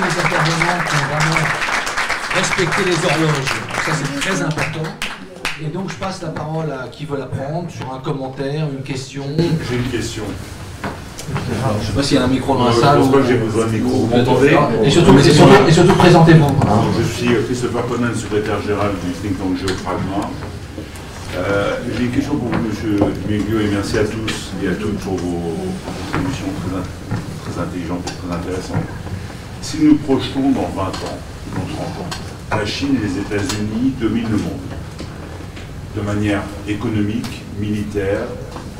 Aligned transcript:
les 0.00 0.14
intervenants 0.24 0.80
qui 0.86 0.94
ont 0.94 1.08
vraiment 1.10 1.46
respecté 2.34 2.84
les 2.86 2.96
horloges. 3.04 3.52
Ça, 3.84 3.92
c'est 3.94 4.20
très 4.20 4.42
important. 4.42 4.90
Et 5.60 5.66
donc, 5.66 5.90
je 5.90 5.96
passe 5.96 6.22
la 6.22 6.28
parole 6.28 6.70
à 6.70 6.88
qui 6.88 7.04
veut 7.04 7.18
la 7.18 7.26
prendre 7.26 7.68
sur 7.70 7.92
un 7.92 7.98
commentaire, 7.98 8.66
une 8.70 8.82
question. 8.82 9.24
J'ai 9.68 9.76
une 9.76 9.90
question. 9.90 10.22
Alors, 11.64 11.76
je 11.78 11.82
ne 11.82 11.86
sais 11.88 11.92
pas 11.92 12.02
s'il 12.02 12.16
y 12.16 12.20
a 12.20 12.24
un 12.24 12.28
micro 12.28 12.56
dans 12.56 12.66
la 12.66 12.70
Je 12.72 12.80
salle. 12.80 12.98
pense 12.98 13.08
ou- 13.08 13.10
pas 13.10 13.18
que 13.18 13.26
j'ai 13.26 13.34
besoin 13.36 13.66
de 13.66 13.70
micro. 13.72 13.90
Vous 13.90 14.04
ou- 14.14 14.16
m'entendez 14.16 14.56
Et 14.84 14.90
surtout, 14.90 15.18
et 15.18 15.22
surtout, 15.22 15.52
et 15.68 15.72
surtout 15.72 15.94
présentez-vous. 15.94 16.46
Je 16.98 17.04
suis 17.12 17.28
Christopher 17.46 17.86
Conan, 17.88 18.14
secrétaire 18.14 18.62
général 18.62 18.92
du 19.04 19.10
think 19.12 19.38
tank 19.38 19.58
Géopragma. 19.58 20.30
Euh, 21.36 21.76
J'ai 21.96 22.04
une 22.04 22.10
question 22.12 22.36
pour 22.36 22.48
vous, 22.48 22.68
monsieur 22.68 22.98
Dumeglio, 23.26 23.60
et 23.60 23.68
merci 23.74 23.98
à 23.98 24.04
tous 24.04 24.50
et 24.64 24.68
à 24.68 24.72
toutes 24.74 24.98
pour 25.00 25.16
vos 25.16 25.56
contributions 25.84 26.46
très, 26.64 27.52
très 27.52 27.60
intelligentes 27.62 28.04
et 28.08 28.26
très 28.26 28.34
intéressantes. 28.36 28.86
Si 29.60 29.78
nous 29.82 29.96
projetons 29.96 30.50
dans 30.52 30.68
20 30.74 30.82
ans, 30.82 31.18
dans 31.54 31.74
30 31.74 31.80
ans, 31.80 32.10
la 32.50 32.64
Chine 32.64 32.96
et 32.96 33.06
les 33.06 33.18
États-Unis 33.18 33.92
dominent 34.00 34.30
le 34.30 34.38
monde 34.38 34.60
de 35.96 36.00
manière 36.00 36.42
économique, 36.66 37.42
militaire, 37.58 38.26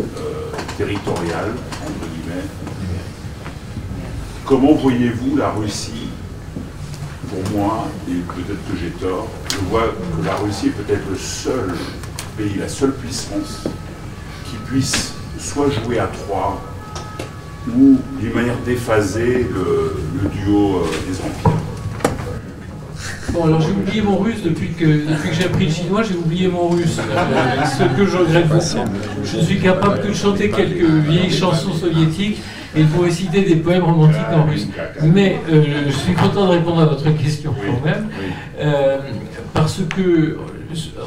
euh, 0.00 0.50
territoriale, 0.76 1.52
entre 1.82 2.06
guillemets. 2.12 2.44
Comment 4.46 4.74
voyez-vous 4.74 5.36
la 5.36 5.50
Russie? 5.50 6.08
Pour 7.28 7.58
moi, 7.58 7.88
et 8.08 8.14
peut-être 8.14 8.72
que 8.72 8.78
j'ai 8.80 8.90
tort, 8.90 9.28
je 9.50 9.58
vois 9.68 9.88
que 9.88 10.24
la 10.24 10.36
Russie 10.36 10.68
est 10.68 10.70
peut-être 10.70 11.10
le 11.10 11.18
seul 11.18 11.74
pays, 12.38 12.54
la 12.58 12.68
seule 12.68 12.94
puissance 12.94 13.64
qui 14.46 14.56
puisse 14.66 15.12
soit 15.38 15.68
jouer 15.70 15.98
à 15.98 16.06
trois 16.06 16.62
ou 17.76 17.98
d'une 18.20 18.32
manière 18.32 18.58
déphasée 18.64 19.46
le, 19.52 19.96
le 20.22 20.28
duo 20.28 20.76
euh, 20.76 20.86
des 21.08 21.16
empires. 21.20 21.60
Bon, 23.32 23.44
alors 23.44 23.60
j'ai 23.60 23.70
oublié 23.70 24.02
mon 24.02 24.16
russe 24.18 24.42
depuis 24.42 24.70
que, 24.70 24.84
depuis 24.84 25.28
que 25.30 25.34
j'ai 25.34 25.44
appris 25.44 25.66
le 25.66 25.72
chinois, 25.72 26.02
j'ai 26.02 26.14
oublié 26.16 26.48
mon 26.48 26.68
russe. 26.68 26.98
Euh, 26.98 27.64
ce 27.64 27.84
que 27.98 28.06
je 28.06 28.16
regrette 28.16 28.48
beaucoup. 28.48 28.90
Je 29.24 29.36
ne 29.36 29.42
suis 29.42 29.60
capable 29.60 30.00
que 30.00 30.08
de 30.08 30.14
chanter 30.14 30.50
quelques 30.50 30.90
vieilles 31.08 31.30
chansons 31.30 31.74
soviétiques 31.74 32.38
et 32.74 32.82
de 32.82 32.86
vous 32.88 33.02
réciter 33.02 33.42
des 33.42 33.56
poèmes 33.56 33.84
romantiques 33.84 34.20
en 34.32 34.44
russe. 34.44 34.68
Mais 35.02 35.40
euh, 35.50 35.62
je 35.86 35.92
suis 35.92 36.14
content 36.14 36.46
de 36.46 36.52
répondre 36.52 36.80
à 36.80 36.86
votre 36.86 37.10
question 37.16 37.54
quand 37.54 37.84
même. 37.84 38.08
Parce 39.52 39.80
que, 39.94 40.38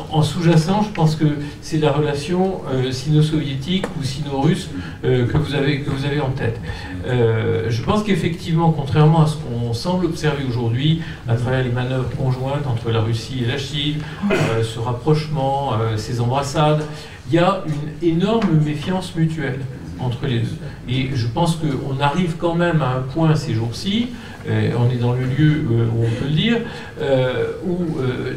en 0.10 0.22
sous-jacent, 0.24 0.84
je 0.84 0.90
pense 0.90 1.16
que 1.16 1.26
c'est 1.62 1.78
la 1.78 1.92
relation 1.92 2.62
euh, 2.72 2.92
sino-soviétique 2.92 3.86
ou 4.00 4.04
sino-russe 4.04 4.70
euh, 5.04 5.28
que, 5.28 5.38
vous 5.38 5.56
avez, 5.56 6.22
en 6.22 6.32
tête. 6.32 6.60
Euh, 7.06 7.68
je 7.70 7.82
pense 7.84 8.04
qu'effectivement, 8.04 8.72
contrairement 8.72 9.24
à 9.24 9.28
ce 9.28 9.36
qu'on 9.38 9.74
semble 9.74 10.06
observer 10.06 10.44
aujourd'hui, 10.48 11.02
à 11.28 11.36
travers 11.36 11.64
les 11.64 11.72
manœuvres 11.72 12.10
conjointes 12.18 12.66
entre 12.68 12.92
la 12.92 13.02
Russie 13.02 13.44
et 13.44 13.48
la 13.48 13.58
Chine, 13.58 13.98
ce 14.64 14.80
rapprochement, 14.80 15.74
ces 15.96 16.22
embrassades, 16.22 16.84
il 17.30 17.36
y 17.36 17.40
a 17.40 17.64
une 17.68 18.10
énorme 18.10 18.60
méfiance 18.64 19.16
mutuelle 19.16 19.60
entre 20.04 20.28
les 20.28 20.40
deux. 20.40 20.58
Et 20.90 21.10
je 21.14 21.28
pense 21.28 21.58
qu'on 21.58 22.00
arrive 22.00 22.36
quand 22.38 22.56
même 22.56 22.82
à 22.82 22.96
un 22.96 23.02
point 23.02 23.36
ces 23.36 23.54
jours-ci, 23.54 24.10
euh, 24.50 24.72
on 24.78 24.90
est 24.90 24.98
dans 24.98 25.14
le 25.14 25.24
lieu 25.24 25.66
euh, 25.72 25.86
où 25.96 26.06
on 26.06 26.10
peut 26.10 26.26
le 26.26 26.36
dire, 26.36 26.58
euh, 27.00 27.54
où 27.66 27.78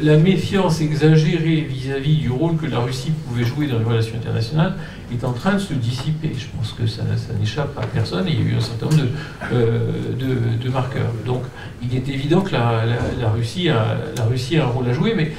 la 0.01 0.17
méfiance 0.17 0.81
exagérée 0.81 1.61
vis-à-vis 1.61 2.17
du 2.17 2.29
rôle 2.29 2.57
que 2.57 2.67
la 2.67 2.79
Russie 2.79 3.11
pouvait 3.27 3.43
jouer 3.43 3.67
dans 3.67 3.79
les 3.79 3.85
relations 3.85 4.15
internationales 4.15 4.75
est 5.11 5.23
en 5.23 5.33
train 5.33 5.53
de 5.53 5.59
se 5.59 5.73
dissiper. 5.73 6.31
Je 6.37 6.45
pense 6.55 6.71
que 6.73 6.87
ça, 6.87 7.03
n'échappe 7.39 7.77
à 7.77 7.85
personne 7.85 8.27
et 8.27 8.31
il 8.31 8.41
y 8.41 8.49
a 8.49 8.53
eu 8.53 8.55
un 8.55 8.61
certain 8.61 8.87
nombre 8.87 9.03
de, 9.49 10.69
marqueurs. 10.69 11.11
Donc 11.25 11.43
il 11.81 11.95
est 11.95 12.07
évident 12.09 12.41
que 12.41 12.51
la 12.51 13.29
Russie 13.29 13.69
a, 13.69 13.97
la 14.17 14.23
Russie 14.25 14.57
a 14.57 14.65
un 14.65 14.67
rôle 14.67 14.87
à 14.89 14.93
jouer, 14.93 15.13
mais 15.15 15.31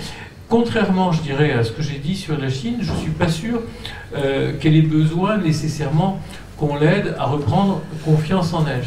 contrairement, 0.48 1.12
je 1.12 1.22
dirais, 1.22 1.52
à 1.52 1.64
ce 1.64 1.72
que 1.72 1.82
j'ai 1.82 1.98
dit 1.98 2.16
sur 2.16 2.38
la 2.38 2.48
Chine, 2.48 2.78
je 2.80 2.92
ne 2.92 2.96
suis 2.96 3.10
pas 3.10 3.28
sûr 3.28 3.60
euh, 4.14 4.52
qu'elle 4.58 4.76
ait 4.76 4.82
besoin 4.82 5.38
nécessairement 5.38 6.20
qu'on 6.56 6.76
l'aide 6.76 7.14
à 7.18 7.26
reprendre 7.26 7.82
confiance 8.04 8.54
en 8.54 8.64
elle. 8.66 8.82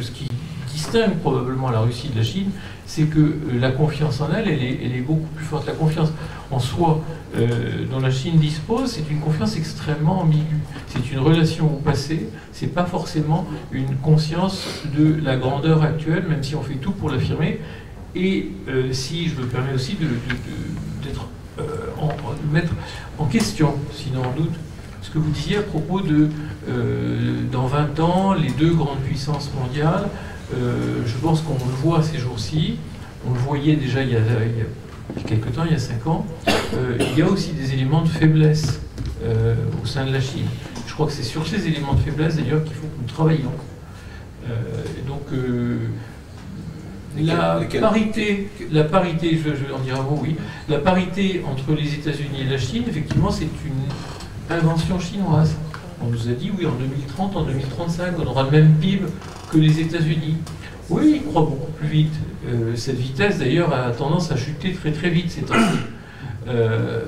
Ce 0.00 0.10
qui 0.10 0.28
distingue 0.72 1.16
probablement 1.16 1.70
la 1.70 1.80
Russie 1.80 2.08
de 2.08 2.18
la 2.18 2.24
Chine, 2.24 2.50
c'est 2.86 3.04
que 3.04 3.18
euh, 3.18 3.34
la 3.60 3.70
confiance 3.70 4.20
en 4.20 4.28
elle, 4.32 4.48
elle 4.48 4.62
est, 4.62 4.78
elle 4.84 4.96
est 4.96 5.00
beaucoup 5.00 5.28
plus 5.34 5.44
forte. 5.44 5.66
La 5.66 5.72
confiance 5.72 6.10
en 6.50 6.58
soi 6.58 7.02
euh, 7.36 7.84
dont 7.90 8.00
la 8.00 8.10
Chine 8.10 8.38
dispose, 8.38 8.92
c'est 8.92 9.10
une 9.10 9.20
confiance 9.20 9.56
extrêmement 9.56 10.20
ambiguë. 10.20 10.60
C'est 10.86 11.10
une 11.10 11.18
relation 11.18 11.66
au 11.66 11.78
passé, 11.78 12.28
c'est 12.52 12.72
pas 12.72 12.84
forcément 12.84 13.46
une 13.72 13.96
conscience 13.96 14.82
de 14.96 15.22
la 15.22 15.36
grandeur 15.36 15.82
actuelle, 15.82 16.24
même 16.28 16.42
si 16.42 16.54
on 16.54 16.62
fait 16.62 16.76
tout 16.76 16.92
pour 16.92 17.10
l'affirmer. 17.10 17.60
Et 18.18 18.50
euh, 18.68 18.92
si 18.92 19.28
je 19.28 19.36
me 19.36 19.46
permets 19.46 19.72
aussi 19.72 19.94
de, 19.94 20.06
euh, 21.58 21.62
mettre 22.52 22.72
en 23.16 23.26
question, 23.26 23.74
sinon 23.92 24.22
en 24.22 24.32
doute, 24.32 24.54
ce 25.02 25.10
que 25.10 25.18
vous 25.18 25.30
disiez 25.30 25.58
à 25.58 25.62
propos 25.62 26.00
de, 26.00 26.28
euh, 26.68 27.42
dans 27.52 27.66
20 27.66 28.00
ans, 28.00 28.34
les 28.34 28.50
deux 28.50 28.74
grandes 28.74 29.00
puissances 29.00 29.50
mondiales, 29.54 30.08
je 30.50 31.14
pense 31.22 31.42
qu'on 31.42 31.54
le 31.54 31.74
voit 31.82 32.02
ces 32.02 32.18
jours-ci, 32.18 32.76
on 33.26 33.34
le 33.34 33.38
voyait 33.38 33.76
déjà 33.76 34.02
il 34.02 34.10
y 34.10 34.16
a, 34.16 34.20
il 35.16 35.22
quelques 35.24 35.52
temps, 35.52 35.64
il 35.66 35.72
y 35.72 35.74
a 35.74 35.78
5 35.78 36.06
ans, 36.06 36.26
il 36.98 37.18
y 37.18 37.22
a 37.22 37.28
aussi 37.28 37.52
des 37.52 37.74
éléments 37.74 38.00
de 38.02 38.08
faiblesse 38.08 38.80
au 39.82 39.86
sein 39.86 40.06
de 40.06 40.12
la 40.12 40.20
Chine. 40.20 40.46
Je 40.86 40.94
crois 40.94 41.06
que 41.06 41.12
c'est 41.12 41.22
sur 41.22 41.46
ces 41.46 41.66
éléments 41.66 41.92
de 41.92 42.00
faiblesse 42.00 42.36
d'ailleurs 42.36 42.64
qu'il 42.64 42.74
faut 42.74 42.86
que 42.86 43.00
nous 43.00 43.08
travaillions. 43.08 43.52
Donc, 45.06 45.26
la 47.16 47.60
parité, 47.80 48.50
la 48.70 48.84
parité, 48.84 49.36
je, 49.36 49.50
je 49.50 49.64
vais 49.64 49.72
en 49.72 49.78
dire 49.78 49.98
un 49.98 50.02
mot, 50.02 50.18
oui, 50.22 50.36
la 50.68 50.78
parité 50.78 51.42
entre 51.46 51.78
les 51.78 51.94
États-Unis 51.94 52.42
et 52.42 52.50
la 52.50 52.58
Chine, 52.58 52.84
effectivement, 52.88 53.30
c'est 53.30 53.44
une 53.44 54.54
invention 54.54 54.98
chinoise. 54.98 55.54
On 56.00 56.06
nous 56.06 56.28
a 56.28 56.32
dit, 56.32 56.50
oui, 56.56 56.66
en 56.66 56.72
2030, 56.72 57.36
en 57.36 57.42
2035, 57.42 58.14
on 58.18 58.26
aura 58.26 58.44
le 58.44 58.50
même 58.50 58.74
PIB 58.74 59.06
que 59.50 59.58
les 59.58 59.80
États-Unis. 59.80 60.36
Oui, 60.90 61.20
ils 61.22 61.24
croient 61.24 61.42
beaucoup 61.42 61.72
plus 61.72 61.88
vite. 61.88 62.14
Euh, 62.46 62.76
cette 62.76 62.98
vitesse, 62.98 63.38
d'ailleurs, 63.38 63.72
a 63.74 63.90
tendance 63.90 64.30
à 64.30 64.36
chuter 64.36 64.72
très 64.72 64.92
très 64.92 65.10
vite 65.10 65.30
ces 65.30 65.42
temps-ci. 65.42 65.78
Euh, 66.48 67.02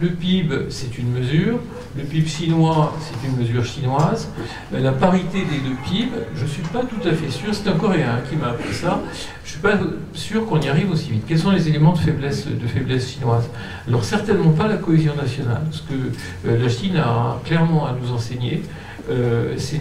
le 0.00 0.08
PIB, 0.08 0.66
c'est 0.70 0.98
une 0.98 1.10
mesure. 1.10 1.58
Le 1.96 2.02
PIB 2.02 2.26
chinois, 2.26 2.92
c'est 3.00 3.28
une 3.28 3.36
mesure 3.36 3.64
chinoise. 3.64 4.28
Euh, 4.72 4.80
La 4.80 4.92
parité 4.92 5.38
des 5.38 5.58
deux 5.58 5.76
PIB, 5.84 6.10
je 6.34 6.42
ne 6.42 6.48
suis 6.48 6.62
pas 6.62 6.80
tout 6.80 7.06
à 7.06 7.12
fait 7.12 7.30
sûr. 7.30 7.54
C'est 7.54 7.68
un 7.68 7.74
Coréen 7.74 8.20
qui 8.28 8.36
m'a 8.36 8.48
appris 8.48 8.74
ça. 8.74 9.00
Je 9.44 9.48
ne 9.48 9.52
suis 9.52 9.60
pas 9.60 9.78
sûr 10.12 10.46
qu'on 10.46 10.60
y 10.60 10.68
arrive 10.68 10.90
aussi 10.90 11.10
vite. 11.10 11.24
Quels 11.26 11.38
sont 11.38 11.50
les 11.50 11.68
éléments 11.68 11.92
de 11.92 11.98
faiblesse, 11.98 12.46
de 12.46 12.66
faiblesse 12.66 13.12
chinoise? 13.12 13.48
Alors, 13.86 14.04
certainement 14.04 14.50
pas 14.50 14.68
la 14.68 14.76
cohésion 14.76 15.14
nationale. 15.14 15.62
Ce 15.70 15.82
que 15.82 15.94
euh, 16.46 16.62
la 16.62 16.68
Chine 16.68 16.96
a 16.96 17.38
clairement 17.44 17.86
à 17.86 17.92
nous 17.92 18.12
enseigner, 18.12 18.62
euh, 19.10 19.54
c'est 19.56 19.80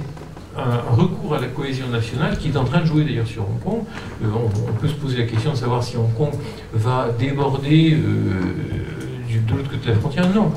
un 0.56 0.96
recours 0.96 1.34
à 1.34 1.40
la 1.40 1.48
cohésion 1.48 1.88
nationale 1.88 2.38
qui 2.38 2.50
est 2.50 2.58
en 2.58 2.64
train 2.64 2.82
de 2.82 2.86
jouer 2.86 3.04
d'ailleurs 3.04 3.26
sur 3.26 3.42
Hong 3.42 3.60
Kong. 3.64 3.84
On, 4.24 4.74
peut 4.74 4.88
se 4.88 4.94
poser 4.94 5.18
la 5.18 5.24
question 5.24 5.52
de 5.52 5.58
savoir 5.58 5.84
si 5.84 5.98
Hong 5.98 6.14
Kong 6.14 6.32
va 6.74 7.10
déborder 7.18 7.98
de 9.40 9.52
l'autre 9.52 9.70
côté 9.70 9.88
de 9.88 9.92
la 9.92 10.00
frontière. 10.00 10.30
Non. 10.34 10.52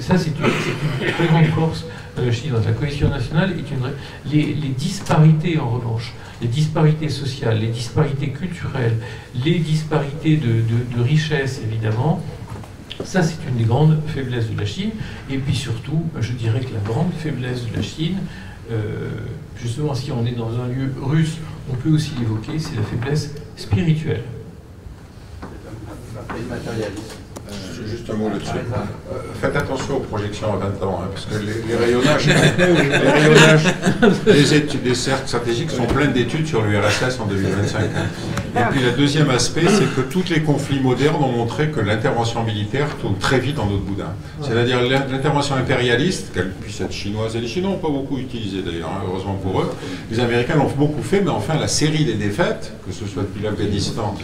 Ça, 0.00 0.18
c'est 0.18 0.30
une, 0.30 1.12
très 1.12 1.26
grande 1.26 1.46
force 1.46 1.84
euh. 2.18 2.30
La 2.64 2.72
cohésion 2.72 3.08
nationale 3.08 3.52
est 3.52 3.70
une. 3.70 3.90
Les, 4.30 4.54
les 4.54 4.68
disparités, 4.68 5.58
en 5.58 5.70
revanche, 5.70 6.12
les 6.40 6.48
disparités 6.48 7.08
sociales, 7.08 7.58
les 7.60 7.68
disparités 7.68 8.30
culturelles, 8.30 8.96
les 9.44 9.58
disparités 9.58 10.36
de, 10.36 10.62
de, 10.96 11.02
richesse, 11.02 11.60
évidemment, 11.64 12.20
ça, 13.04 13.22
c'est 13.22 13.38
une 13.48 13.56
des 13.56 13.64
grandes 13.64 13.98
faiblesses 14.06 14.50
de 14.50 14.58
la 14.58 14.66
Chine. 14.66 14.90
Et 15.30 15.38
puis 15.38 15.54
surtout, 15.54 16.04
je 16.20 16.32
dirais 16.32 16.60
que 16.60 16.74
la 16.74 16.80
grande 16.80 17.12
faiblesse 17.12 17.66
de 17.70 17.76
la 17.76 17.82
Chine, 17.82 18.18
euh, 18.70 19.10
justement, 19.56 19.94
si 19.94 20.12
on 20.12 20.24
est 20.26 20.32
dans 20.32 20.60
un 20.60 20.68
lieu 20.68 20.92
russe, 21.00 21.38
on 21.70 21.74
peut 21.74 21.90
aussi 21.90 22.12
l'évoquer, 22.18 22.58
c'est 22.58 22.76
la 22.76 22.82
faiblesse 22.82 23.34
spirituelle. 23.56 24.22
Euh, 25.44 27.21
Juste 27.86 28.08
un 28.10 28.14
mot 28.14 28.28
là-dessus. 28.28 28.50
Euh, 28.50 29.14
faites 29.40 29.56
attention 29.56 29.96
aux 29.96 30.00
projections 30.00 30.52
à 30.52 30.56
20 30.56 30.86
ans, 30.86 31.02
hein, 31.02 31.08
parce 31.12 31.26
que 31.26 31.34
les, 31.44 31.62
les 31.68 31.76
rayonnages, 31.76 32.26
les 32.58 33.10
rayonnages 33.10 33.64
des, 34.26 34.54
études, 34.54 34.82
des 34.82 34.94
cercles 34.94 35.28
stratégiques 35.28 35.70
sont 35.70 35.86
pleins 35.86 36.06
d'études 36.08 36.46
sur 36.46 36.62
l'URSS 36.62 37.18
en 37.20 37.26
2025. 37.26 37.80
hein. 37.80 37.86
Et 38.54 38.60
puis 38.70 38.80
le 38.80 38.92
deuxième 38.92 39.30
aspect, 39.30 39.64
c'est 39.66 39.94
que 39.94 40.02
tous 40.02 40.28
les 40.28 40.40
conflits 40.42 40.78
modernes 40.80 41.22
ont 41.22 41.32
montré 41.32 41.70
que 41.70 41.80
l'intervention 41.80 42.44
militaire 42.44 42.96
tourne 43.00 43.16
très 43.16 43.38
vite 43.38 43.58
en 43.58 43.66
autre 43.66 43.82
boudin. 43.82 44.12
C'est-à-dire 44.42 44.82
l'in- 44.82 45.06
l'intervention 45.06 45.54
impérialiste, 45.54 46.32
qu'elle 46.34 46.50
puisse 46.50 46.80
être 46.82 46.92
chinoise, 46.92 47.34
et 47.34 47.40
les 47.40 47.48
Chinois 47.48 47.70
n'ont 47.70 47.78
pas 47.78 47.88
beaucoup 47.88 48.18
utilisé 48.18 48.60
d'ailleurs, 48.62 48.90
hein, 48.90 49.02
heureusement 49.08 49.34
pour 49.34 49.62
eux. 49.62 49.70
Les 50.10 50.20
Américains 50.20 50.56
l'ont 50.56 50.68
beaucoup 50.76 51.02
fait, 51.02 51.22
mais 51.22 51.30
enfin 51.30 51.54
la 51.58 51.68
série 51.68 52.04
des 52.04 52.14
défaites, 52.14 52.74
que 52.86 52.92
ce 52.92 53.06
soit 53.06 53.22
depuis 53.22 53.42
l'Afghanistan, 53.42 54.14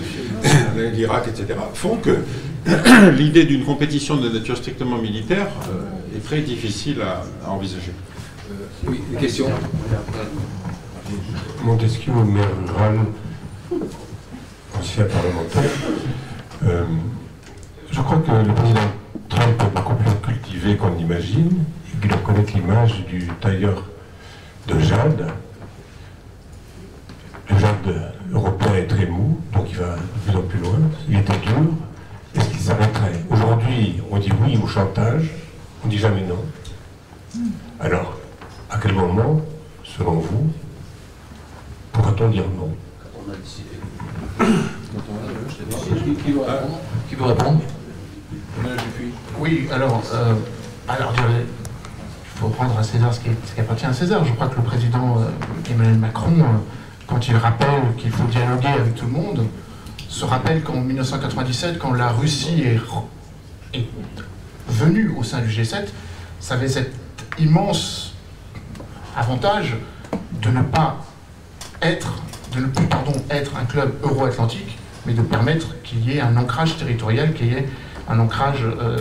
l'Irak, 0.95 1.29
etc., 1.29 1.59
font 1.73 1.97
que 1.97 2.19
l'idée 3.19 3.45
d'une 3.45 3.65
compétition 3.65 4.17
de 4.17 4.29
nature 4.29 4.57
strictement 4.59 4.99
militaire 4.99 5.47
euh, 5.71 6.17
est 6.17 6.21
très 6.23 6.41
difficile 6.43 6.99
à, 7.01 7.25
à 7.47 7.51
envisager. 7.51 7.93
Oui, 8.87 9.01
une 9.13 9.19
question 9.19 9.47
Montesquieu 11.65 12.13
Euh, 16.65 16.85
je 17.91 18.01
crois 18.01 18.19
que 18.19 18.31
le 18.31 18.55
président 18.55 18.81
Trump 19.29 19.61
est 19.61 19.77
beaucoup 19.77 19.95
plus 19.95 20.15
cultivé 20.23 20.77
qu'on 20.77 20.95
l'imagine. 20.95 21.65
Il 21.93 22.09
doit 22.09 22.19
connaître 22.19 22.53
l'image 22.55 23.05
du 23.07 23.27
tailleur 23.41 23.85
de 24.69 24.79
jade. 24.79 25.27
Le 27.51 27.59
jade 27.59 28.13
européen 28.33 28.75
est 28.75 28.87
très 28.87 29.07
mou, 29.07 29.41
donc 29.53 29.67
il 29.71 29.79
va 29.79 29.97
de 29.97 30.31
plus 30.31 30.37
en 30.37 30.43
plus 30.43 30.59
loin. 30.61 30.79
Il 31.09 31.19
était 31.19 31.39
dur. 31.39 31.73
Est-ce 32.37 32.49
qu'il 32.51 32.61
s'arrêterait 32.61 33.25
Aujourd'hui, 33.31 34.01
on 34.11 34.19
dit 34.19 34.33
oui 34.43 34.61
au 34.63 34.67
chantage, 34.69 35.31
on 35.85 35.89
dit 35.89 35.99
jamais 35.99 36.23
non. 36.23 36.45
Alors, 37.81 38.17
à 38.71 38.79
quel 38.79 38.93
moment, 38.93 39.41
selon 39.83 40.21
vous, 40.21 40.53
pourra-t-on 41.93 42.29
dire 42.29 42.45
non? 42.57 42.71
Qui 44.39 46.33
veut 46.33 46.41
répondre 46.41 46.79
Qui 47.09 47.15
veut 47.15 47.25
répondre 47.25 47.61
Oui, 49.39 49.69
alors, 49.73 50.03
euh, 50.13 50.35
alors 50.87 51.13
il 51.17 52.41
faut 52.41 52.49
rendre 52.49 52.79
à 52.79 52.83
César 52.83 53.13
ce 53.13 53.21
qui, 53.21 53.31
ce 53.47 53.55
qui, 53.55 53.61
appartient 53.61 53.87
à 53.87 53.93
César. 53.93 54.25
Je 54.25 54.33
crois 54.33 54.49
que 54.49 54.57
le 54.57 54.63
président 54.63 55.19
euh, 55.19 55.71
Emmanuel 55.71 55.99
Macron, 55.99 56.33
euh, 56.39 56.45
quand 57.07 57.27
il 57.29 57.37
rappelle 57.37 57.95
qu'il 57.97 58.11
faut 58.11 58.25
dialoguer 58.25 58.69
avec 58.69 58.95
tout 58.95 59.07
le 59.07 59.13
monde, 59.13 59.47
se 60.09 60.25
rappelle 60.25 60.63
qu'en 60.63 60.81
1997, 60.81 61.79
quand 61.79 61.93
la 61.93 62.09
Russie 62.09 62.63
est, 62.63 62.81
est, 63.79 63.87
venue 64.69 65.13
au 65.17 65.23
sein 65.23 65.41
du 65.41 65.49
G7, 65.49 65.87
ça 66.41 66.55
avait 66.55 66.69
cet 66.69 66.93
immense 67.39 68.15
avantage 69.17 69.77
de 70.43 70.51
ne 70.51 70.63
pas 70.63 70.99
être, 71.83 72.23
de 72.55 72.61
ne 72.61 72.67
plus 72.67 72.87
être 73.31 73.57
un 73.57 73.65
club 73.65 73.93
euro-atlantique, 74.03 74.79
mais 75.07 75.13
de 75.13 75.23
permettre 75.23 75.81
qu'il 75.83 76.09
y 76.09 76.17
ait 76.17 76.21
un 76.21 76.37
ancrage 76.37 76.77
territorial, 76.77 77.33
qu'il 77.35 77.47
y 77.47 77.55
ait 77.55 77.69
un 78.09 78.19
ancrage 78.19 78.65
euh, 78.65 78.99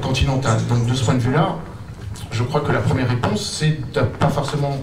continental. 0.00 0.58
Donc 0.68 0.86
de 0.86 0.94
ce 0.94 1.04
point 1.04 1.14
de 1.14 1.20
vue-là, 1.20 1.56
je 2.30 2.42
crois 2.42 2.60
que 2.60 2.72
la 2.72 2.80
première 2.80 3.08
réponse, 3.08 3.58
c'est 3.58 3.78
de 3.92 4.00
ne 4.00 4.04
pas 4.04 4.28
forcément 4.28 4.76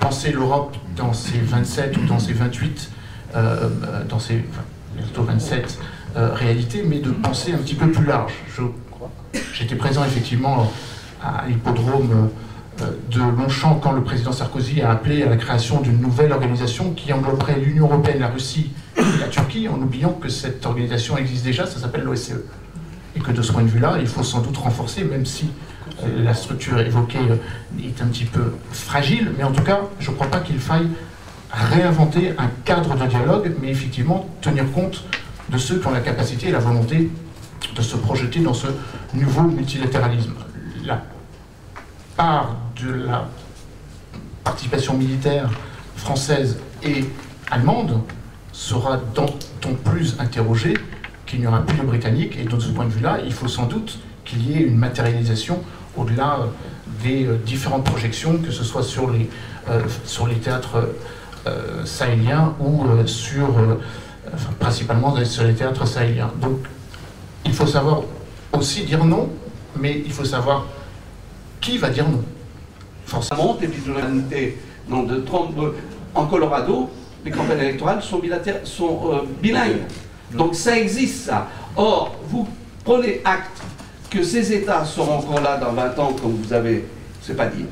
penser 0.00 0.32
l'Europe 0.32 0.76
dans 0.96 1.12
ses 1.12 1.38
27 1.38 1.96
ou 1.96 2.06
dans 2.06 2.18
ses 2.18 2.32
28, 2.32 2.90
euh, 3.36 3.68
dans 4.08 4.18
ses 4.18 4.44
plutôt 4.96 5.22
27 5.22 5.78
euh, 6.16 6.32
réalités, 6.32 6.84
mais 6.86 7.00
de 7.00 7.10
penser 7.10 7.52
un 7.52 7.58
petit 7.58 7.74
peu 7.74 7.90
plus 7.90 8.04
large. 8.04 8.32
J'étais 9.52 9.74
présent 9.74 10.04
effectivement 10.04 10.70
à 11.22 11.46
l'hippodrome 11.46 12.10
euh, 12.12 12.26
de 13.10 13.20
Longchamp 13.20 13.76
quand 13.76 13.92
le 13.92 14.02
président 14.02 14.32
Sarkozy 14.32 14.82
a 14.82 14.90
appelé 14.90 15.22
à 15.22 15.28
la 15.28 15.36
création 15.36 15.80
d'une 15.80 16.00
nouvelle 16.00 16.32
organisation 16.32 16.90
qui 16.90 17.12
engloberait 17.12 17.58
l'Union 17.58 17.86
européenne, 17.86 18.20
la 18.20 18.28
Russie 18.28 18.70
et 18.96 19.20
la 19.20 19.28
Turquie, 19.28 19.68
en 19.68 19.80
oubliant 19.80 20.12
que 20.12 20.28
cette 20.28 20.64
organisation 20.66 21.16
existe 21.16 21.44
déjà, 21.44 21.66
ça 21.66 21.78
s'appelle 21.78 22.02
l'OSCE. 22.02 22.32
Et 23.16 23.20
que 23.20 23.30
de 23.30 23.42
ce 23.42 23.52
point 23.52 23.62
de 23.62 23.68
vue-là, 23.68 23.96
il 24.00 24.08
faut 24.08 24.24
sans 24.24 24.40
doute 24.40 24.56
renforcer, 24.56 25.04
même 25.04 25.24
si 25.24 25.50
euh, 26.02 26.24
la 26.24 26.34
structure 26.34 26.80
évoquée 26.80 27.18
euh, 27.18 27.36
est 27.80 28.02
un 28.02 28.06
petit 28.06 28.24
peu 28.24 28.52
fragile, 28.72 29.30
mais 29.38 29.44
en 29.44 29.52
tout 29.52 29.62
cas, 29.62 29.80
je 30.00 30.10
ne 30.10 30.16
crois 30.16 30.26
pas 30.26 30.40
qu'il 30.40 30.58
faille 30.58 30.88
réinventer 31.52 32.32
un 32.38 32.48
cadre 32.64 32.96
de 32.96 33.06
dialogue, 33.06 33.52
mais 33.62 33.68
effectivement 33.68 34.28
tenir 34.40 34.70
compte 34.72 35.04
de 35.48 35.58
ceux 35.58 35.78
qui 35.78 35.86
ont 35.86 35.92
la 35.92 36.00
capacité 36.00 36.48
et 36.48 36.52
la 36.52 36.58
volonté 36.58 37.10
de 37.76 37.82
se 37.82 37.96
projeter 37.96 38.40
dans 38.40 38.54
ce 38.54 38.66
nouveau 39.12 39.42
multilatéralisme. 39.42 40.34
La 40.84 41.00
part 42.16 42.56
de 42.82 43.06
la 43.06 43.28
participation 44.42 44.94
militaire 44.94 45.50
française 45.96 46.58
et 46.82 47.04
allemande 47.50 48.00
sera 48.52 48.96
d'autant 48.96 49.74
plus 49.84 50.16
interrogée 50.18 50.74
qu'il 51.26 51.40
n'y 51.40 51.46
aura 51.46 51.62
plus 51.62 51.76
de 51.78 51.82
Britanniques, 51.82 52.36
et 52.38 52.44
de 52.44 52.58
ce 52.58 52.68
point 52.68 52.84
de 52.84 52.90
vue-là, 52.90 53.18
il 53.24 53.32
faut 53.32 53.48
sans 53.48 53.66
doute 53.66 53.98
qu'il 54.24 54.48
y 54.48 54.54
ait 54.54 54.62
une 54.62 54.76
matérialisation 54.76 55.60
au-delà 55.96 56.38
des 57.02 57.26
différentes 57.44 57.84
projections, 57.84 58.38
que 58.38 58.50
ce 58.50 58.64
soit 58.64 58.82
sur 58.82 59.10
les, 59.10 59.28
euh, 59.68 59.80
sur 60.04 60.26
les 60.26 60.36
théâtres 60.36 60.88
euh, 61.46 61.84
sahéliens 61.84 62.54
ou 62.60 62.84
euh, 62.84 63.06
sur, 63.06 63.48
principalement 64.58 65.14
sur 65.24 65.44
les 65.44 65.54
théâtres 65.54 65.86
sahéliens. 65.86 66.30
Donc, 66.40 66.58
il 67.44 67.52
faut 67.52 67.66
savoir 67.66 68.02
aussi 68.52 68.84
dire 68.84 69.04
non, 69.04 69.28
mais 69.78 70.02
il 70.04 70.12
faut 70.12 70.24
savoir 70.24 70.66
qui 71.64 71.78
va 71.78 71.88
dire 71.88 72.08
non? 72.08 72.22
Forcément, 73.06 73.56
et 73.60 73.66
puis 73.66 73.82
non, 74.88 75.02
de 75.02 75.16
Trump, 75.20 75.56
en 76.14 76.26
Colorado, 76.26 76.90
les 77.24 77.30
campagnes 77.30 77.60
électorales 77.60 78.02
sont, 78.02 78.20
sont 78.64 79.00
euh, 79.12 79.18
bilingues. 79.40 79.82
Donc 80.32 80.54
ça 80.54 80.78
existe, 80.78 81.26
ça. 81.26 81.48
Or, 81.76 82.14
vous 82.28 82.46
prenez 82.84 83.20
acte 83.24 83.62
que 84.10 84.22
ces 84.22 84.52
États 84.52 84.84
seront 84.84 85.18
encore 85.18 85.40
là 85.40 85.56
dans 85.56 85.72
20 85.72 85.98
ans, 85.98 86.12
comme 86.20 86.36
vous 86.36 86.52
avez... 86.52 86.84
C'est 87.20 87.36
pas 87.36 87.46
dit. 87.46 87.64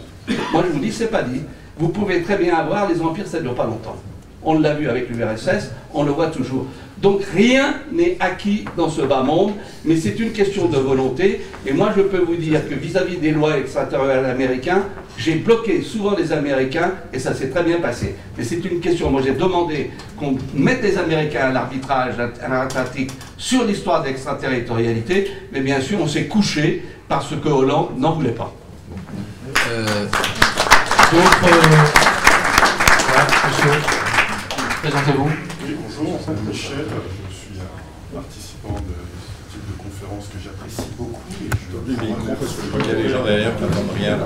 Moi, 0.53 0.65
je 0.67 0.73
vous 0.73 0.79
dis, 0.79 0.93
c'est 0.93 1.09
pas 1.09 1.23
dit. 1.23 1.43
Vous 1.79 1.89
pouvez 1.89 2.23
très 2.23 2.37
bien 2.37 2.57
avoir 2.57 2.89
les 2.89 3.01
empires, 3.01 3.27
ça 3.27 3.39
ne 3.39 3.43
dure 3.43 3.55
pas 3.55 3.67
longtemps. 3.67 3.97
On 4.45 4.59
l'a 4.59 4.75
vu 4.75 4.89
avec 4.89 5.09
l'URSS, 5.09 5.71
on 5.95 6.05
le 6.05 6.13
voit 6.13 6.29
toujours. 6.29 6.67
Donc 7.03 7.23
rien 7.35 7.75
n'est 7.91 8.17
acquis 8.21 8.65
dans 8.77 8.89
ce 8.89 9.03
bas 9.03 9.23
monde, 9.23 9.55
mais 9.85 9.97
c'est 9.97 10.19
une 10.21 10.31
question 10.31 10.69
de 10.69 10.79
volonté. 10.79 11.41
Et 11.67 11.73
moi, 11.73 11.93
je 11.97 12.03
peux 12.03 12.21
vous 12.21 12.37
dire 12.37 12.69
que 12.69 12.75
vis-à-vis 12.75 13.17
des 13.17 13.33
lois 13.33 13.59
extraterritoriales 13.59 14.27
américaines, 14.27 14.83
j'ai 15.19 15.35
bloqué 15.35 15.83
souvent 15.83 16.17
les 16.17 16.33
Américains 16.33 16.93
et 17.13 17.19
ça 17.19 17.35
s'est 17.35 17.51
très 17.51 17.65
bien 17.65 17.81
passé. 17.81 18.15
Mais 18.39 18.45
c'est 18.45 18.65
une 18.65 18.79
question. 18.81 19.11
Moi, 19.11 19.21
j'ai 19.25 19.33
demandé 19.33 19.91
qu'on 20.17 20.37
mette 20.55 20.83
les 20.83 20.97
Américains 20.97 21.49
à 21.49 21.53
l'arbitrage 21.53 22.15
atlantique 22.19 23.11
sur 23.37 23.65
l'histoire 23.65 24.03
d'extraterritorialité, 24.03 25.29
mais 25.53 25.61
bien 25.61 25.81
sûr, 25.81 25.99
on 26.01 26.07
s'est 26.07 26.27
couché 26.27 26.85
parce 27.09 27.35
que 27.35 27.49
Hollande 27.49 27.99
n'en 27.99 28.13
voulait 28.13 28.31
pas. 28.31 28.55
Euh, 29.71 30.07
Présentez-vous. 34.83 35.31
Oui, 35.63 35.77
bonjour, 35.79 36.19
Michel, 36.45 36.87
je 37.31 37.35
suis 37.37 37.55
un 37.55 38.19
participant 38.19 38.75
de 38.83 38.99
ce 39.47 39.55
type 39.55 39.63
de 39.71 39.79
conférence 39.79 40.27
que 40.27 40.43
j'apprécie 40.43 40.91
beaucoup. 40.99 41.23
Et 41.39 41.47
je... 41.55 41.79
Le 41.79 42.03
micro, 42.03 42.35
parce 42.35 42.51
que 42.51 42.63
je 42.63 42.67
crois 42.67 42.81
qu'il 42.81 42.91
y 42.91 42.95
a 42.99 43.03
des 43.03 43.09
gens 43.09 43.23
derrière 43.23 43.55
qui 43.55 43.63
n'entendent 43.63 43.95
rien. 43.95 44.19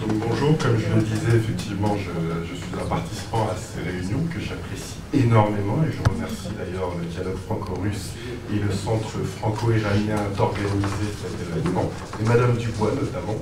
Donc 0.00 0.12
bonjour, 0.26 0.56
comme 0.56 0.78
je 0.80 0.88
le 0.96 1.02
disais, 1.02 1.36
effectivement, 1.36 1.98
je, 2.00 2.48
je, 2.48 2.54
suis 2.56 2.72
un 2.72 2.88
participant 2.88 3.44
à 3.52 3.56
ces 3.60 3.84
réunions 3.84 4.24
que 4.32 4.40
j'apprécie 4.40 4.96
énormément 5.12 5.84
et 5.84 5.92
je 5.92 6.00
remercie 6.08 6.48
d'ailleurs 6.56 6.96
le 6.96 7.04
dialogue 7.04 7.36
franco-russe 7.44 8.16
et 8.50 8.56
le 8.56 8.72
centre 8.72 9.20
franco-iranien 9.36 10.32
d'organiser 10.34 11.12
cet 11.12 11.36
événement, 11.44 11.92
et 12.18 12.24
Madame 12.26 12.56
Dubois 12.56 12.92
notamment. 12.96 13.36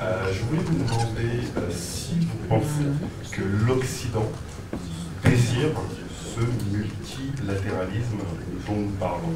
Euh, 0.00 0.32
je 0.32 0.44
voulais 0.44 0.62
vous 0.62 0.84
demander 0.84 1.42
euh, 1.56 1.70
si 1.72 2.20
vous 2.20 2.48
pensez 2.48 2.86
que 3.32 3.42
l'Occident 3.66 4.30
désire 5.24 5.72
ce 6.14 6.40
multilatéralisme 6.70 8.18
dont 8.68 8.76
nous 8.76 8.92
parlons. 9.00 9.34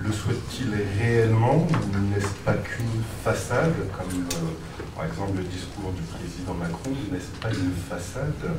Le 0.00 0.10
souhaite-t-il 0.10 0.74
réellement 0.98 1.68
ou 1.68 1.98
n'est-ce 2.12 2.34
pas 2.44 2.54
qu'une 2.54 3.04
façade, 3.22 3.72
comme 3.96 4.20
euh, 4.20 4.82
par 4.96 5.06
exemple 5.06 5.36
le 5.36 5.44
discours 5.44 5.92
du 5.92 6.02
président 6.02 6.54
Macron, 6.54 6.90
n'est-ce 7.12 7.30
pas 7.40 7.50
une 7.50 7.76
façade 7.88 8.50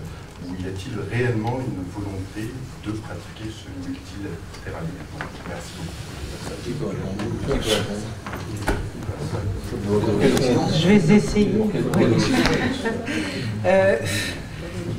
ou 0.48 0.56
y 0.56 0.68
a-t-il 0.68 0.98
réellement 1.12 1.60
une 1.60 1.84
volonté 1.92 2.54
de 2.86 2.92
pratiquer 2.92 3.52
ce 3.52 3.68
multilatéralisme? 3.86 5.20
Merci 5.50 5.84
Je 10.74 10.88
vais 10.88 11.16
essayer. 11.16 11.52
Euh, 13.66 13.98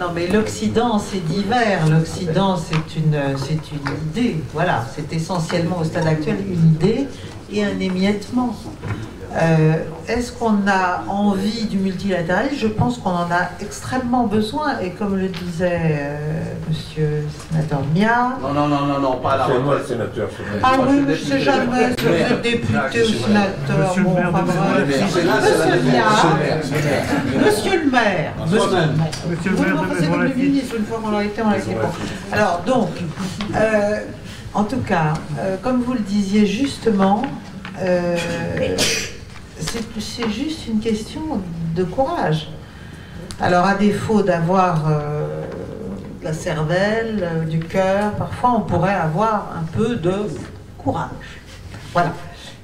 non, 0.00 0.06
mais 0.14 0.26
l'Occident, 0.26 0.98
c'est 0.98 1.24
divers. 1.24 1.88
L'Occident, 1.88 2.56
c'est 2.56 2.96
une, 2.96 3.16
c'est 3.38 3.72
une 3.72 4.20
idée. 4.22 4.36
Voilà, 4.52 4.84
c'est 4.94 5.12
essentiellement 5.14 5.78
au 5.80 5.84
stade 5.84 6.06
actuel 6.06 6.36
une 6.48 6.70
idée 6.74 7.06
et 7.52 7.64
un 7.64 7.78
émiettement. 7.78 8.54
Euh, 9.36 9.74
est-ce 10.08 10.32
qu'on 10.32 10.66
a 10.66 11.04
envie 11.08 11.66
du 11.66 11.76
multilatéralisme? 11.76 12.56
Je 12.58 12.68
pense 12.68 12.96
qu'on 12.96 13.10
en 13.10 13.30
a 13.30 13.50
extrêmement 13.60 14.26
besoin. 14.26 14.78
Et 14.80 14.90
comme 14.90 15.16
le 15.16 15.28
disait 15.28 15.80
euh, 15.82 16.54
monsieur 16.68 17.22
le 17.22 17.28
sénateur 17.50 17.80
Mia. 17.94 18.38
Non, 18.40 18.54
non, 18.54 18.66
non, 18.68 18.86
non, 18.86 18.98
non 18.98 19.16
pas 19.16 19.36
la 19.36 19.58
moi 19.58 19.76
le 19.78 19.84
sénateur. 19.84 20.30
Ah 20.62 20.76
oui, 20.88 21.02
je 21.06 21.10
ne 21.10 21.16
sais 21.16 21.40
jamais 21.40 21.94
si 21.98 22.06
vous 22.06 22.14
êtes 22.14 22.42
député 22.42 23.02
ou 23.02 23.26
sénateur. 23.26 23.94
Monsieur 23.94 24.02
le 24.02 24.10
maire. 24.10 24.32
Monsieur 24.86 25.22
Mia. 25.84 26.08
Monsieur 27.44 27.84
le 27.84 27.90
maire. 27.90 28.32
Monsieur 28.40 29.50
le 29.50 29.60
maire. 29.60 29.84
C'est 30.00 30.10
comme 30.10 30.22
le 30.22 30.34
ministre, 30.34 30.76
une 30.78 30.86
fois 30.86 30.98
qu'on 31.02 31.10
l'a 31.10 31.24
été, 31.24 31.42
on 31.42 31.50
l'a 31.50 31.58
été. 31.58 31.76
Alors, 32.32 32.62
donc, 32.66 32.90
euh, 33.54 33.98
en 34.54 34.64
tout 34.64 34.80
cas, 34.80 35.12
comme 35.62 35.82
vous 35.82 35.92
le 35.92 36.00
disiez 36.00 36.46
justement, 36.46 37.22
c'est 39.58 40.30
juste 40.30 40.66
une 40.66 40.80
question 40.80 41.40
de 41.74 41.84
courage. 41.84 42.48
Alors 43.40 43.66
à 43.66 43.74
défaut 43.74 44.22
d'avoir 44.22 44.84
euh, 44.88 45.44
de 46.20 46.24
la 46.24 46.32
cervelle, 46.32 47.20
euh, 47.22 47.44
du 47.44 47.58
cœur, 47.58 48.12
parfois 48.12 48.54
on 48.56 48.60
pourrait 48.60 48.94
avoir 48.94 49.52
un 49.56 49.64
peu 49.76 49.96
de 49.96 50.14
courage. 50.78 51.40
Voilà. 51.92 52.12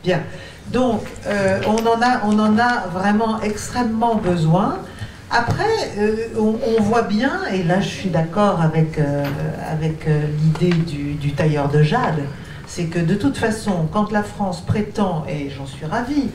Bien. 0.02 0.20
Donc 0.68 1.02
euh, 1.26 1.60
on, 1.66 1.86
en 1.86 2.00
a, 2.00 2.22
on 2.24 2.38
en 2.38 2.58
a 2.58 2.86
vraiment 2.92 3.40
extrêmement 3.42 4.14
besoin. 4.14 4.78
Après, 5.30 5.94
on, 6.38 6.82
voit 6.82 7.02
bien, 7.02 7.40
et 7.50 7.62
là 7.62 7.80
je 7.80 7.88
suis 7.88 8.10
d'accord 8.10 8.60
avec, 8.60 9.00
avec 9.66 10.06
l'idée 10.06 10.68
du 11.14 11.32
tailleur 11.32 11.70
de 11.70 11.82
jade, 11.82 12.24
c'est 12.74 12.84
que 12.84 12.98
de 12.98 13.14
toute 13.14 13.36
façon, 13.36 13.86
quand 13.92 14.10
la 14.12 14.22
France 14.22 14.62
prétend, 14.62 15.26
et 15.28 15.50
j'en 15.50 15.66
suis 15.66 15.84
ravie, 15.84 16.28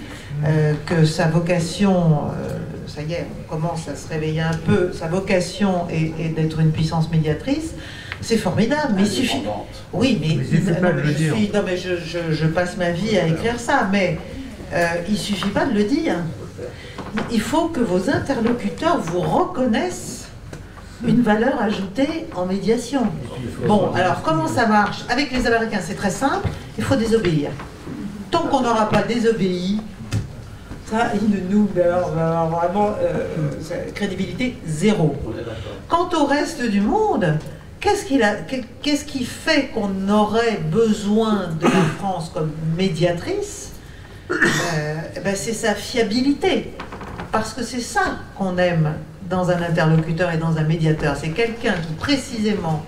euh, 0.46 0.74
que 0.86 1.03
sa 1.03 1.27
vocation, 1.29 2.25
euh, 2.29 2.58
ça 2.86 3.01
y 3.01 3.13
est, 3.13 3.25
on 3.39 3.56
commence 3.56 3.88
à 3.88 3.96
se 3.96 4.08
réveiller 4.08 4.41
un 4.41 4.53
peu, 4.53 4.91
sa 4.94 5.08
vocation 5.08 5.88
est, 5.89 6.13
est 6.24 6.29
d'être 6.36 6.60
une 6.60 6.70
puissance 6.72 7.10
médiatrice, 7.10 7.74
c'est 8.22 8.38
formidable, 8.38 8.94
mais 8.98 9.01
il 9.01 9.08
suffit... 9.08 9.41
Oui, 9.94 10.20
mais, 10.22 10.36
Mais 10.36 10.44
il 10.44 10.58
suffit 10.60 10.79
pas 10.79 10.91
de 10.91 11.01
le 11.01 11.08
je 11.08 11.12
dire. 11.13 11.34
suis- 11.36 11.51
non, 11.51 11.62
mais 11.65 11.75
je, 11.77 11.96
je- 11.98 12.32
je 12.32 12.46
passe 12.46 12.77
ma 12.77 12.91
vie 12.91 13.17
à 13.17 13.25
écrire 13.27 13.60
ça, 13.60 13.88
mais 13.91 14.20
euh, 14.74 14.86
il 15.10 15.17
suffit 15.17 15.50
pas 15.50 15.65
de 15.65 15.74
le 15.74 15.86
dire. 15.86 16.17
Il 17.32 17.41
faut 17.41 17.70
que 17.70 17.79
vos 17.79 18.12
interlocuteurs 18.12 19.00
vous 19.00 19.22
reconnaissent 19.22 20.16
une 21.06 21.22
valeur 21.22 21.62
ajoutée 21.62 22.27
en 22.36 22.46
médiation. 22.46 23.08
Bon, 23.68 23.92
alors 23.94 24.22
comment 24.24 24.48
ça 24.48 24.66
marche 24.66 25.04
Avec 25.10 25.32
les 25.32 25.46
Américains, 25.46 25.80
c'est 25.82 25.96
très 25.96 26.10
simple, 26.10 26.48
il 26.77 26.84
faut 26.84 26.96
désobéir. 26.96 27.51
Tant 28.32 28.48
qu'on 28.48 28.62
n'aura 28.62 28.89
pas 28.89 29.04
désobéi, 29.04 29.80
ça, 30.89 31.12
ils 31.22 31.30
ne 31.30 31.50
nous, 31.50 31.70
alors, 31.75 32.12
vraiment, 32.50 32.96
euh, 33.01 33.92
crédibilité 33.94 34.58
zéro. 34.66 35.16
Quant 35.89 36.10
au 36.13 36.25
reste 36.25 36.63
du 36.63 36.82
monde, 36.82 37.38
qu'est-ce 37.80 39.06
qui 39.06 39.24
fait 39.25 39.68
qu'on 39.74 40.10
aurait 40.10 40.60
besoin 40.72 41.50
de 41.60 41.66
la 41.66 41.84
France 42.00 42.32
comme 42.34 42.51
médiatrice? 42.77 43.74
Euh, 44.32 44.96
eh 45.16 45.20
ben, 45.20 45.36
C'est 45.36 45.54
sa 45.54 45.75
fiabilité. 45.75 46.74
Parce 47.32 47.54
que 47.54 47.63
c'est 47.63 47.82
ça 47.82 48.20
qu'on 48.38 48.58
aime 48.58 48.94
dans 49.29 49.50
un 49.50 49.62
interlocuteur 49.62 50.31
et 50.31 50.38
dans 50.38 50.57
un 50.57 50.63
médiateur. 50.63 51.15
C'est 51.15 51.29
quelqu'un 51.29 51.74
qui 51.74 51.93
précisément 51.93 52.84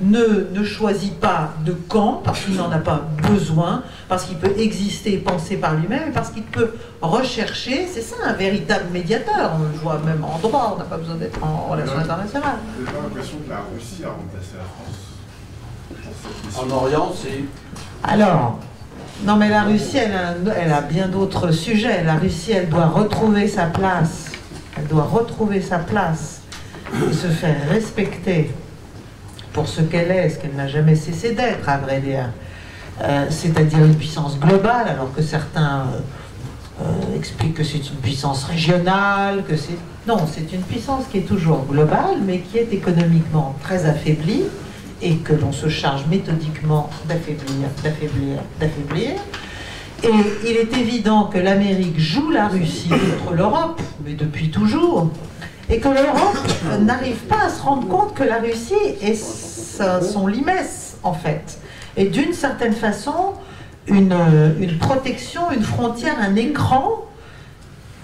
ne, 0.00 0.46
ne 0.52 0.62
choisit 0.64 1.18
pas 1.18 1.52
de 1.64 1.72
camp 1.72 2.20
parce 2.24 2.40
qu'il 2.40 2.54
n'en 2.56 2.70
a 2.70 2.78
pas 2.78 3.02
besoin, 3.28 3.82
parce 4.08 4.24
qu'il 4.24 4.36
peut 4.36 4.52
exister 4.58 5.14
et 5.14 5.18
penser 5.18 5.56
par 5.56 5.74
lui-même, 5.74 6.12
parce 6.12 6.30
qu'il 6.30 6.44
peut 6.44 6.74
rechercher. 7.00 7.88
C'est 7.92 8.02
ça 8.02 8.16
un 8.24 8.32
véritable 8.34 8.84
médiateur. 8.92 9.52
On 9.58 9.62
le 9.64 9.78
voit 9.82 9.98
même 10.04 10.22
en 10.24 10.38
droit, 10.38 10.72
on 10.74 10.78
n'a 10.78 10.84
pas 10.84 10.98
besoin 10.98 11.16
d'être 11.16 11.42
en 11.42 11.66
relations 11.70 11.98
internationales. 11.98 12.56
Vous 12.78 12.84
n'avez 12.84 12.96
pas 12.96 13.02
l'impression 13.02 13.38
que 13.44 13.50
la 13.50 13.60
Russie 13.74 14.04
a 14.04 14.10
remplacé 14.10 14.54
la 14.56 14.64
France 16.54 16.62
En 16.64 16.70
Orient, 16.70 17.12
c'est 17.20 17.44
Alors, 18.08 18.58
non 19.24 19.34
mais 19.36 19.48
la 19.48 19.62
Russie, 19.62 19.96
elle 19.96 20.12
a, 20.14 20.28
un- 20.28 20.54
elle 20.56 20.72
a 20.72 20.80
bien 20.82 21.08
d'autres 21.08 21.50
sujets. 21.50 22.04
La 22.04 22.14
Russie, 22.14 22.52
elle 22.52 22.68
doit 22.68 22.86
retrouver 22.86 23.48
sa 23.48 23.64
place. 23.66 24.27
Elle 24.78 24.86
doit 24.86 25.04
retrouver 25.04 25.60
sa 25.60 25.78
place 25.78 26.42
et 26.94 27.12
se 27.12 27.26
faire 27.26 27.68
respecter 27.68 28.50
pour 29.52 29.66
ce 29.66 29.80
qu'elle 29.82 30.10
est, 30.10 30.28
ce 30.30 30.38
qu'elle 30.38 30.54
n'a 30.54 30.68
jamais 30.68 30.94
cessé 30.94 31.34
d'être, 31.34 31.68
à 31.68 31.78
vrai 31.78 32.00
dire. 32.00 32.30
Euh, 33.02 33.26
C'est-à-dire 33.30 33.78
une 33.84 33.96
puissance 33.96 34.38
globale, 34.38 34.88
alors 34.88 35.12
que 35.14 35.22
certains 35.22 35.86
euh, 36.80 36.82
euh, 36.82 37.16
expliquent 37.16 37.54
que 37.54 37.64
c'est 37.64 37.78
une 37.78 37.96
puissance 37.96 38.44
régionale, 38.44 39.44
que 39.48 39.56
c'est... 39.56 39.78
Non, 40.06 40.18
c'est 40.32 40.52
une 40.52 40.62
puissance 40.62 41.04
qui 41.10 41.18
est 41.18 41.28
toujours 41.28 41.64
globale, 41.68 42.18
mais 42.24 42.40
qui 42.40 42.58
est 42.58 42.72
économiquement 42.72 43.54
très 43.62 43.84
affaiblie 43.84 44.44
et 45.02 45.16
que 45.16 45.32
l'on 45.32 45.52
se 45.52 45.68
charge 45.68 46.06
méthodiquement 46.06 46.90
d'affaiblir, 47.08 47.68
d'affaiblir, 47.82 48.38
d'affaiblir. 48.58 49.12
Et 50.04 50.10
il 50.44 50.56
est 50.56 50.76
évident 50.76 51.24
que 51.24 51.38
l'Amérique 51.38 51.98
joue 51.98 52.30
la 52.30 52.46
Russie 52.46 52.88
contre 52.88 53.34
l'Europe, 53.34 53.80
mais 54.04 54.14
depuis 54.14 54.50
toujours, 54.50 55.10
et 55.68 55.80
que 55.80 55.88
l'Europe 55.88 56.38
n'arrive 56.80 57.18
pas 57.28 57.46
à 57.46 57.48
se 57.48 57.62
rendre 57.62 57.88
compte 57.88 58.14
que 58.14 58.22
la 58.22 58.38
Russie 58.38 58.74
est 59.02 59.14
son 59.16 60.26
limesse, 60.26 60.96
en 61.02 61.14
fait. 61.14 61.58
Et 61.96 62.04
d'une 62.04 62.32
certaine 62.32 62.74
façon, 62.74 63.34
une, 63.88 64.14
protection, 64.78 65.50
une 65.50 65.62
frontière, 65.62 66.16
un 66.20 66.36
écran, 66.36 67.04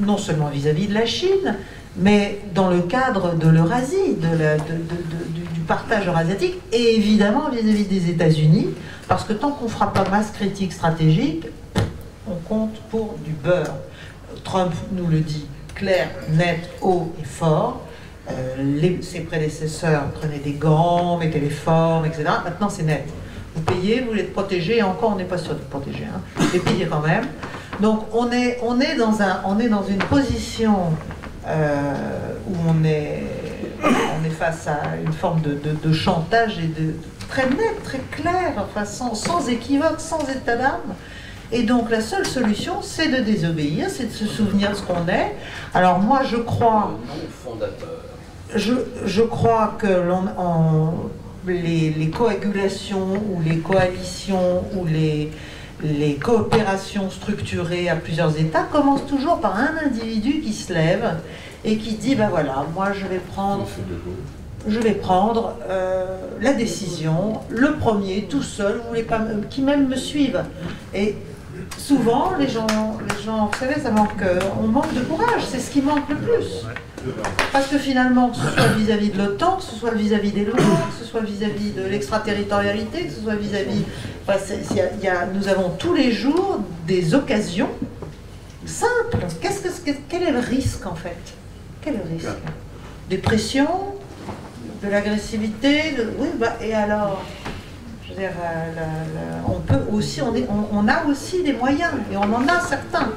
non 0.00 0.18
seulement 0.18 0.48
vis-à-vis 0.48 0.88
de 0.88 0.94
la 0.94 1.06
Chine, 1.06 1.56
mais 1.96 2.40
dans 2.54 2.70
le 2.70 2.80
cadre 2.80 3.36
de 3.36 3.48
l'Eurasie, 3.48 4.16
du, 4.16 5.60
partage 5.60 6.08
eurasiatique, 6.08 6.56
et 6.72 6.96
évidemment 6.96 7.50
vis-à-vis 7.50 7.84
des 7.84 8.10
États-Unis, 8.10 8.68
parce 9.06 9.24
que 9.24 9.32
tant 9.32 9.52
qu'on 9.52 9.66
ne 9.66 9.70
fera 9.70 9.92
pas 9.92 10.04
masse 10.10 10.32
critique 10.32 10.72
stratégique, 10.72 11.46
compte 12.48 12.74
pour 12.90 13.16
du 13.24 13.30
beurre. 13.32 13.74
Trump 14.44 14.72
nous 14.92 15.06
le 15.06 15.20
dit 15.20 15.46
clair, 15.74 16.08
net, 16.30 16.70
haut 16.80 17.12
et 17.20 17.24
fort. 17.24 17.82
Euh, 18.30 18.98
ses 19.02 19.20
prédécesseurs 19.20 20.10
prenaient 20.12 20.38
des 20.38 20.52
gants, 20.54 21.18
mettaient 21.18 21.40
les 21.40 21.50
formes, 21.50 22.06
etc. 22.06 22.24
Maintenant, 22.44 22.68
c'est 22.70 22.84
net. 22.84 23.04
Vous 23.54 23.62
payez, 23.62 24.00
vous 24.00 24.16
êtes 24.18 24.32
protégé, 24.32 24.78
et 24.78 24.82
encore, 24.82 25.12
on 25.12 25.16
n'est 25.16 25.24
pas 25.24 25.38
sûr 25.38 25.54
d'être 25.54 25.68
protégé. 25.68 26.04
Hein. 26.04 26.20
Mais 26.52 26.58
payez 26.58 26.86
quand 26.86 27.00
même. 27.00 27.26
Donc, 27.80 28.04
on 28.12 28.30
est, 28.30 28.58
dans, 28.96 29.82
une 29.84 29.98
position 29.98 30.76
euh, 31.46 31.94
où 32.48 32.54
on 32.68 32.84
est, 32.84 33.22
face 34.38 34.66
à 34.66 34.96
une 35.04 35.12
forme 35.12 35.40
de, 35.42 35.50
de- 35.50 35.76
de 35.88 35.92
chantage 35.92 36.58
et 36.58 36.66
de 36.66 36.94
très 37.28 37.48
net, 37.48 37.82
très 37.84 37.98
clair, 38.10 38.52
enfin, 38.56 38.84
sans, 38.84 39.14
sans 39.14 39.48
équivoque, 39.48 40.00
sans 40.00 40.20
état 40.28 40.56
d'âme. 40.56 40.94
Et 41.56 41.62
donc 41.62 41.88
la 41.90 42.00
seule 42.00 42.26
solution, 42.26 42.82
c'est 42.82 43.08
de 43.08 43.22
désobéir, 43.22 43.86
c'est 43.88 44.06
de 44.06 44.12
se 44.12 44.26
souvenir 44.26 44.70
de 44.70 44.74
ce 44.74 44.82
qu'on 44.82 45.06
est. 45.08 45.34
Alors 45.72 46.00
moi, 46.00 46.22
je 46.28 46.36
crois, 46.36 46.90
je, 48.56 48.72
je 49.06 49.22
crois 49.22 49.76
que 49.78 49.86
l'on, 49.86 50.24
les, 51.46 51.90
les 51.90 52.10
coagulations 52.10 53.06
ou 53.30 53.40
les 53.44 53.58
coalitions 53.58 54.64
ou 54.76 54.84
les, 54.84 55.30
les 55.84 56.14
coopérations 56.16 57.08
structurées 57.10 57.88
à 57.88 57.94
plusieurs 57.96 58.36
États 58.38 58.62
commencent 58.64 59.06
toujours 59.06 59.38
par 59.40 59.56
un 59.56 59.74
individu 59.86 60.40
qui 60.40 60.52
se 60.52 60.72
lève 60.72 61.14
et 61.64 61.76
qui 61.76 61.94
dit, 61.94 62.16
ben 62.16 62.28
voilà, 62.30 62.64
moi 62.74 62.88
je 62.92 63.06
vais 63.06 63.20
prendre 63.34 63.64
je 64.66 64.80
vais 64.80 64.92
prendre 64.92 65.54
euh, 65.68 66.06
la 66.40 66.54
décision, 66.54 67.34
le 67.50 67.74
premier, 67.74 68.22
tout 68.22 68.42
seul, 68.42 68.78
vous 68.82 68.88
voulez 68.88 69.02
pas, 69.02 69.18
me- 69.18 69.42
qui 69.50 69.60
même 69.60 69.88
me 69.88 69.94
suivent. 69.96 70.42
Et 70.94 71.16
souvent, 71.78 72.32
les 72.38 72.48
gens, 72.48 72.66
les 73.00 73.22
gens, 73.24 73.50
vous 73.52 73.58
savez, 73.58 73.74
manque, 73.90 74.22
euh, 74.22 74.38
on 74.62 74.66
manque 74.68 74.92
de 74.94 75.00
courage, 75.00 75.42
c'est 75.48 75.58
ce 75.58 75.70
qui 75.70 75.82
manque 75.82 76.08
le 76.08 76.16
plus. 76.16 76.66
Parce 77.52 77.66
que 77.66 77.76
finalement, 77.76 78.30
que 78.30 78.36
ce 78.36 78.48
soit 78.48 78.66
vis-à-vis 78.78 79.10
de 79.10 79.18
l'OTAN, 79.18 79.56
que 79.56 79.62
ce 79.62 79.74
soit 79.74 79.90
vis-à-vis 79.90 80.32
des 80.32 80.44
lois, 80.44 80.56
que 80.56 81.04
ce 81.04 81.04
soit 81.04 81.20
vis-à-vis 81.20 81.72
de 81.72 81.82
l'extraterritorialité, 81.82 83.04
que 83.06 83.12
ce 83.12 83.20
soit 83.20 83.34
vis-à-vis... 83.34 83.84
nous 85.34 85.48
avons 85.48 85.70
tous 85.78 85.92
les 85.94 86.12
jours 86.12 86.60
des 86.86 87.14
occasions 87.14 87.68
simples. 88.64 89.18
Quel 90.08 90.22
est 90.22 90.30
le 90.32 90.38
risque 90.38 90.86
en 90.86 90.94
fait? 90.94 91.16
Quel 91.82 91.96
est 91.96 91.98
le 91.98 92.14
risque? 92.14 92.38
Des 93.10 93.18
pressions 93.18 93.68
de 94.82 94.88
l'agressivité, 94.88 95.92
de- 95.92 96.10
oui, 96.18 96.28
bah, 96.38 96.56
et 96.62 96.72
alors, 96.74 97.22
je 98.16 98.20
veux 98.22 98.28
dire, 98.28 98.36
euh, 98.40 98.74
la- 98.76 98.82
la- 98.82 99.48
on 99.48 99.60
peut 99.60 99.92
aussi, 99.92 100.22
on, 100.22 100.34
est- 100.34 100.46
on- 100.48 100.68
on 100.78 100.88
a 100.88 101.04
aussi 101.06 101.42
des 101.42 101.52
moyens, 101.52 101.92
et 102.12 102.16
on 102.16 102.22
en 102.32 102.46
a 102.48 102.60
certains. 102.60 103.08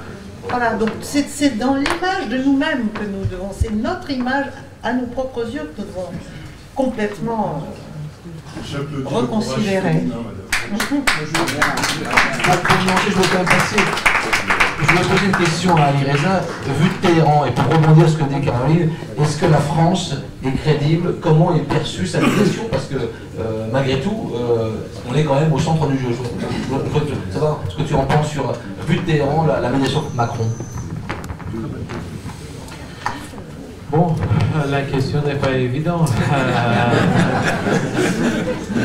Voilà, 0.49 0.73
donc 0.73 0.89
c'est 1.01 1.27
c'est 1.29 1.57
dans 1.57 1.75
l'image 1.75 2.29
de 2.29 2.37
nous-mêmes 2.37 2.89
que 2.93 3.03
nous 3.03 3.25
devons, 3.25 3.51
c'est 3.57 3.71
notre 3.71 4.09
image 4.09 4.45
à 4.83 4.93
nos 4.93 5.05
propres 5.07 5.45
yeux 5.53 5.71
que 5.75 5.81
nous 5.81 5.87
devons 5.87 6.09
complètement 6.75 7.63
reconsidérer. 9.05 10.03
je. 13.71 14.26
Je 14.87 14.93
vais 14.93 14.99
poser 15.01 15.25
une 15.25 15.31
question 15.35 15.75
à 15.75 15.85
Ali 15.85 16.09
Reza. 16.11 16.41
Vu 16.79 16.89
de 16.89 17.07
Téhéran, 17.07 17.45
et 17.45 17.51
pour 17.51 17.65
rebondir 17.65 18.09
ce 18.09 18.15
que 18.17 18.23
dit 18.23 18.41
Caroline, 18.45 18.89
est-ce 19.21 19.37
que 19.37 19.45
la 19.45 19.57
France 19.57 20.15
est 20.45 20.51
crédible? 20.61 21.15
Comment 21.21 21.55
est 21.55 21.59
perçue 21.67 22.05
sa 22.07 22.19
question? 22.19 22.63
Parce 22.71 22.85
que 22.85 22.95
euh, 22.95 23.67
malgré 23.71 23.99
tout, 23.99 24.31
euh, 24.35 24.69
on 25.09 25.13
est 25.15 25.23
quand 25.23 25.39
même 25.39 25.51
au 25.53 25.59
centre 25.59 25.87
du 25.87 25.97
jeu. 25.97 26.07
Je 26.11 26.73
voudrais- 26.73 27.13
savoir 27.31 27.59
ce 27.69 27.75
que 27.75 27.81
tu 27.83 27.93
en 27.95 28.05
penses 28.05 28.29
sur, 28.29 28.53
vu 28.87 28.95
de 28.97 29.01
Téhéran, 29.01 29.45
la, 29.61 29.69
médiation 29.69 30.03
Macron. 30.15 30.45
Bon, 33.91 34.15
la 34.69 34.81
question 34.81 35.21
n'est 35.25 35.35
pas 35.35 35.51
évidente. 35.51 36.11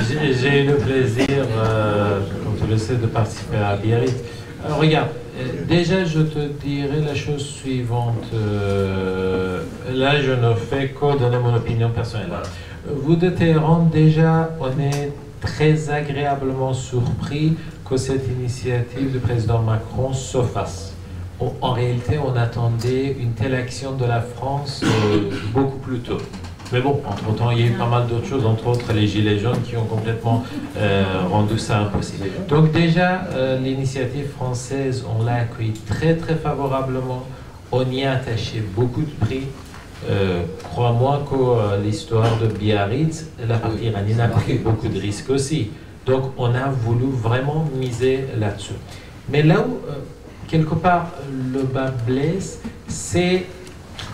J'ai- 0.08 0.34
J'ai 0.34 0.62
eu 0.62 0.66
le 0.68 0.74
plaisir, 0.76 1.26
euh, 1.58 2.20
comme 2.44 2.56
tu 2.60 2.66
le 2.72 2.78
sais, 2.78 2.94
de 2.94 3.06
participer 3.06 3.56
à 3.56 3.76
Biarritz. 3.76 4.14
Alors 4.64 4.78
regarde, 4.78 5.08
Euh, 5.08 5.21
déjà, 5.68 6.04
je 6.04 6.20
te 6.20 6.38
dirais 6.64 7.00
la 7.04 7.14
chose 7.14 7.44
suivante. 7.44 8.24
Euh, 8.34 9.62
là, 9.92 10.20
je 10.20 10.32
ne 10.32 10.54
fais 10.54 10.88
que 10.88 11.18
donner 11.18 11.38
mon 11.38 11.54
opinion 11.54 11.90
personnelle. 11.90 12.30
Vous 12.86 13.16
de 13.16 13.28
Téhéran, 13.30 13.88
déjà, 13.92 14.50
on 14.60 14.68
est 14.80 15.12
très 15.40 15.90
agréablement 15.90 16.72
surpris 16.72 17.54
que 17.88 17.96
cette 17.96 18.26
initiative 18.28 19.12
du 19.12 19.18
président 19.18 19.60
Macron 19.60 20.12
se 20.12 20.42
fasse. 20.42 20.94
En- 21.40 21.52
En 21.60 21.72
réalité, 21.72 22.18
on 22.24 22.36
attendait 22.36 23.16
une 23.18 23.32
telle 23.32 23.54
action 23.54 23.92
de 23.92 24.04
la 24.04 24.20
France 24.20 24.82
euh, 24.84 25.30
beaucoup 25.52 25.78
plus 25.78 25.98
tôt. 26.00 26.18
Mais 26.72 26.80
bon, 26.80 27.02
entre-temps, 27.06 27.50
il 27.50 27.60
y 27.60 27.62
a 27.64 27.66
eu 27.66 27.72
pas 27.72 27.86
mal 27.86 28.06
d'autres 28.06 28.26
choses, 28.26 28.46
entre 28.46 28.66
autres 28.68 28.92
les 28.94 29.06
Gilets 29.06 29.38
jaunes 29.38 29.60
qui 29.60 29.76
ont 29.76 29.84
complètement 29.84 30.42
euh, 30.78 31.04
rendu 31.30 31.58
ça 31.58 31.80
impossible. 31.80 32.24
Donc 32.48 32.72
déjà, 32.72 33.24
euh, 33.32 33.58
l'initiative 33.58 34.28
française, 34.28 35.04
on 35.06 35.22
l'a 35.22 35.34
accueillie 35.34 35.74
très 35.86 36.16
très 36.16 36.34
favorablement. 36.34 37.26
On 37.72 37.84
y 37.90 38.04
a 38.04 38.12
attaché 38.12 38.62
beaucoup 38.74 39.02
de 39.02 39.10
prix. 39.26 39.42
Euh, 40.08 40.44
Crois-moi 40.64 41.26
que 41.30 41.36
euh, 41.36 41.82
l'histoire 41.84 42.38
de 42.38 42.46
Biarritz, 42.46 43.26
la 43.46 43.58
partie 43.58 43.84
iranienne 43.84 44.20
a 44.20 44.28
pris 44.28 44.54
beaucoup 44.54 44.88
de 44.88 44.98
risques 44.98 45.28
aussi. 45.28 45.70
Donc 46.06 46.32
on 46.38 46.54
a 46.54 46.68
voulu 46.70 47.06
vraiment 47.12 47.66
miser 47.78 48.24
là-dessus. 48.38 48.72
Mais 49.28 49.42
là 49.42 49.60
où, 49.60 49.78
quelque 50.48 50.74
part, 50.74 51.10
le 51.52 51.62
bas 51.62 51.92
blesse, 52.06 52.60
c'est 52.88 53.44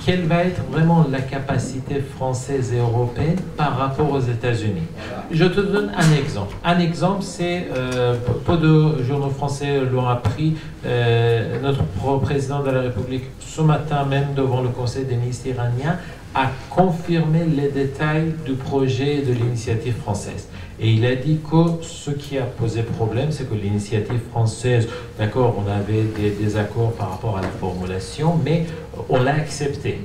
quelle 0.04 0.26
va 0.26 0.44
être 0.44 0.62
vraiment 0.70 1.06
la 1.10 1.20
capacité 1.20 2.00
française 2.00 2.72
et 2.72 2.78
européenne 2.78 3.36
par 3.56 3.76
rapport 3.76 4.10
aux 4.10 4.20
États-Unis? 4.20 4.86
Je 5.30 5.44
te 5.44 5.60
donne 5.60 5.92
un 5.96 6.12
exemple. 6.12 6.54
Un 6.64 6.78
exemple, 6.78 7.22
c'est, 7.22 7.68
euh, 7.74 8.14
peu 8.44 8.56
de 8.56 9.02
journaux 9.02 9.30
français 9.30 9.80
l'ont 9.90 10.08
appris, 10.08 10.56
euh, 10.86 11.60
notre 11.62 11.84
président 12.20 12.62
de 12.62 12.70
la 12.70 12.80
République, 12.82 13.24
ce 13.40 13.60
matin 13.60 14.04
même 14.04 14.34
devant 14.34 14.62
le 14.62 14.68
Conseil 14.68 15.04
des 15.04 15.16
ministres 15.16 15.48
iraniens, 15.48 15.98
a 16.34 16.50
confirmé 16.70 17.44
les 17.44 17.68
détails 17.68 18.34
du 18.44 18.52
projet 18.52 19.22
de 19.22 19.32
l'initiative 19.32 19.94
française. 19.96 20.48
Et 20.80 20.90
il 20.90 21.04
a 21.06 21.16
dit 21.16 21.40
que 21.50 21.82
ce 21.82 22.10
qui 22.10 22.38
a 22.38 22.44
posé 22.44 22.82
problème, 22.82 23.32
c'est 23.32 23.48
que 23.48 23.54
l'initiative 23.54 24.20
française, 24.30 24.88
d'accord, 25.18 25.56
on 25.58 25.68
avait 25.70 26.02
des 26.02 26.30
désaccords 26.30 26.92
par 26.92 27.10
rapport 27.10 27.36
à 27.38 27.42
la 27.42 27.48
formulation, 27.48 28.38
mais 28.44 28.66
on 29.08 29.22
l'a 29.22 29.34
accepté. 29.34 30.00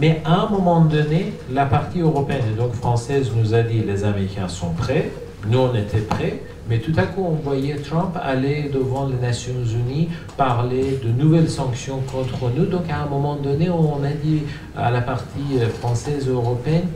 Mais 0.00 0.20
à 0.24 0.42
un 0.42 0.50
moment 0.50 0.80
donné, 0.80 1.32
la 1.50 1.66
partie 1.66 2.00
européenne 2.00 2.42
et 2.52 2.56
donc 2.56 2.72
française 2.72 3.30
nous 3.34 3.54
a 3.54 3.62
dit 3.62 3.80
les 3.80 4.04
Américains 4.04 4.48
sont 4.48 4.70
prêts, 4.70 5.10
nous 5.50 5.58
on 5.58 5.74
était 5.74 6.00
prêts, 6.00 6.42
mais 6.68 6.78
tout 6.78 6.92
à 6.96 7.02
coup 7.02 7.24
on 7.24 7.34
voyait 7.34 7.76
Trump 7.76 8.16
aller 8.20 8.70
devant 8.72 9.06
les 9.08 9.16
Nations 9.16 9.52
Unies 9.52 10.08
parler 10.36 11.00
de 11.04 11.10
nouvelles 11.10 11.50
sanctions 11.50 12.00
contre 12.10 12.50
nous. 12.54 12.66
Donc 12.66 12.90
à 12.90 13.02
un 13.02 13.06
moment 13.06 13.36
donné, 13.36 13.70
on 13.70 14.02
a 14.02 14.10
dit 14.10 14.42
à 14.76 14.90
la 14.90 15.00
partie 15.00 15.58
française 15.80 16.28
européenne, 16.28 16.88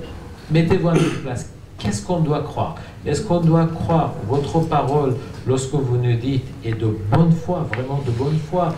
mettez-vous 0.50 0.88
à 0.88 0.95
notre 0.95 1.23
place. 1.23 1.50
Qu'est-ce 1.78 2.02
qu'on 2.04 2.21
doit 2.21 2.42
croire? 2.42 2.75
Est-ce 3.07 3.23
qu'on 3.23 3.40
doit 3.40 3.66
croire 3.66 4.12
votre 4.28 4.61
parole 4.61 5.16
lorsque 5.47 5.73
vous 5.73 5.97
nous 5.97 6.16
dites, 6.16 6.45
et 6.62 6.73
de 6.73 6.95
bonne 7.11 7.33
foi, 7.33 7.66
vraiment 7.73 8.02
de 8.04 8.11
bonne 8.11 8.38
foi, 8.50 8.75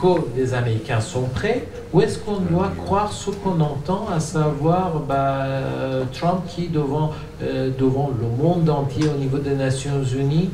que 0.00 0.36
les 0.36 0.54
Américains 0.54 1.00
sont 1.00 1.22
prêts 1.22 1.66
Ou 1.92 2.00
est-ce 2.00 2.18
qu'on 2.18 2.38
doit 2.38 2.72
croire 2.84 3.12
ce 3.12 3.30
qu'on 3.30 3.60
entend, 3.60 4.06
à 4.14 4.20
savoir 4.20 5.00
bah, 5.00 5.44
euh, 5.44 6.04
Trump 6.12 6.42
qui, 6.48 6.68
devant, 6.68 7.12
euh, 7.42 7.70
devant 7.78 8.10
le 8.20 8.28
monde 8.42 8.68
entier 8.68 9.08
au 9.08 9.18
niveau 9.18 9.38
des 9.38 9.54
Nations 9.54 10.02
Unies, 10.02 10.50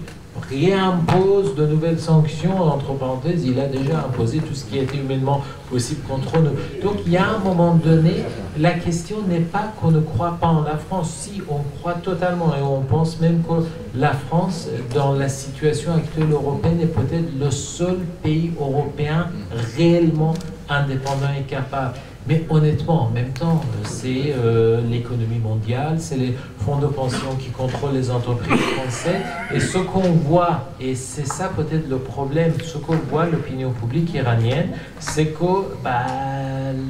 réimpose 0.48 1.54
de 1.54 1.66
nouvelles 1.66 2.00
sanctions, 2.00 2.60
entre 2.60 2.94
parenthèses, 2.94 3.44
il 3.44 3.58
a 3.60 3.66
déjà 3.66 3.98
imposé 3.98 4.38
tout 4.38 4.54
ce 4.54 4.64
qui 4.64 4.78
était 4.78 4.98
humainement 4.98 5.42
possible 5.70 6.02
contre 6.08 6.38
nous. 6.38 6.52
Donc 6.82 6.98
il 7.06 7.12
y 7.12 7.16
a 7.16 7.28
un 7.28 7.38
moment 7.38 7.74
donné, 7.74 8.24
la 8.58 8.72
question 8.72 9.16
n'est 9.28 9.40
pas 9.40 9.72
qu'on 9.80 9.90
ne 9.90 10.00
croit 10.00 10.36
pas 10.40 10.48
en 10.48 10.62
la 10.62 10.76
France, 10.76 11.10
si 11.10 11.42
on 11.48 11.60
croit 11.78 11.94
totalement 11.94 12.54
et 12.54 12.62
on 12.62 12.80
pense 12.82 13.20
même 13.20 13.42
que 13.42 13.64
la 13.94 14.12
France, 14.12 14.68
dans 14.94 15.12
la 15.12 15.28
situation 15.28 15.94
actuelle 15.94 16.30
européenne, 16.30 16.80
est 16.80 16.86
peut-être 16.86 17.28
le 17.38 17.50
seul 17.50 17.98
pays 18.22 18.52
européen 18.58 19.28
réellement 19.76 20.34
indépendant 20.68 21.32
et 21.38 21.42
capable. 21.42 21.96
Mais 22.28 22.44
honnêtement, 22.48 23.06
en 23.06 23.10
même 23.10 23.32
temps, 23.32 23.60
euh, 23.64 23.84
c'est 23.84 24.32
euh, 24.36 24.80
l'économie 24.88 25.38
mondiale, 25.38 25.96
c'est 25.98 26.16
les 26.16 26.36
fonds 26.58 26.76
de 26.76 26.86
pension 26.86 27.34
qui 27.38 27.50
contrôlent 27.50 27.94
les 27.94 28.10
entreprises 28.10 28.60
françaises. 28.60 29.22
Et 29.52 29.58
ce 29.58 29.78
qu'on 29.78 30.12
voit, 30.12 30.68
et 30.80 30.94
c'est 30.94 31.26
ça 31.26 31.48
peut-être 31.48 31.88
le 31.88 31.98
problème, 31.98 32.52
ce 32.64 32.78
qu'on 32.78 32.96
voit 33.10 33.26
l'opinion 33.26 33.72
publique 33.72 34.14
iranienne, 34.14 34.68
c'est 35.00 35.26
que 35.26 35.74
bah, 35.82 36.06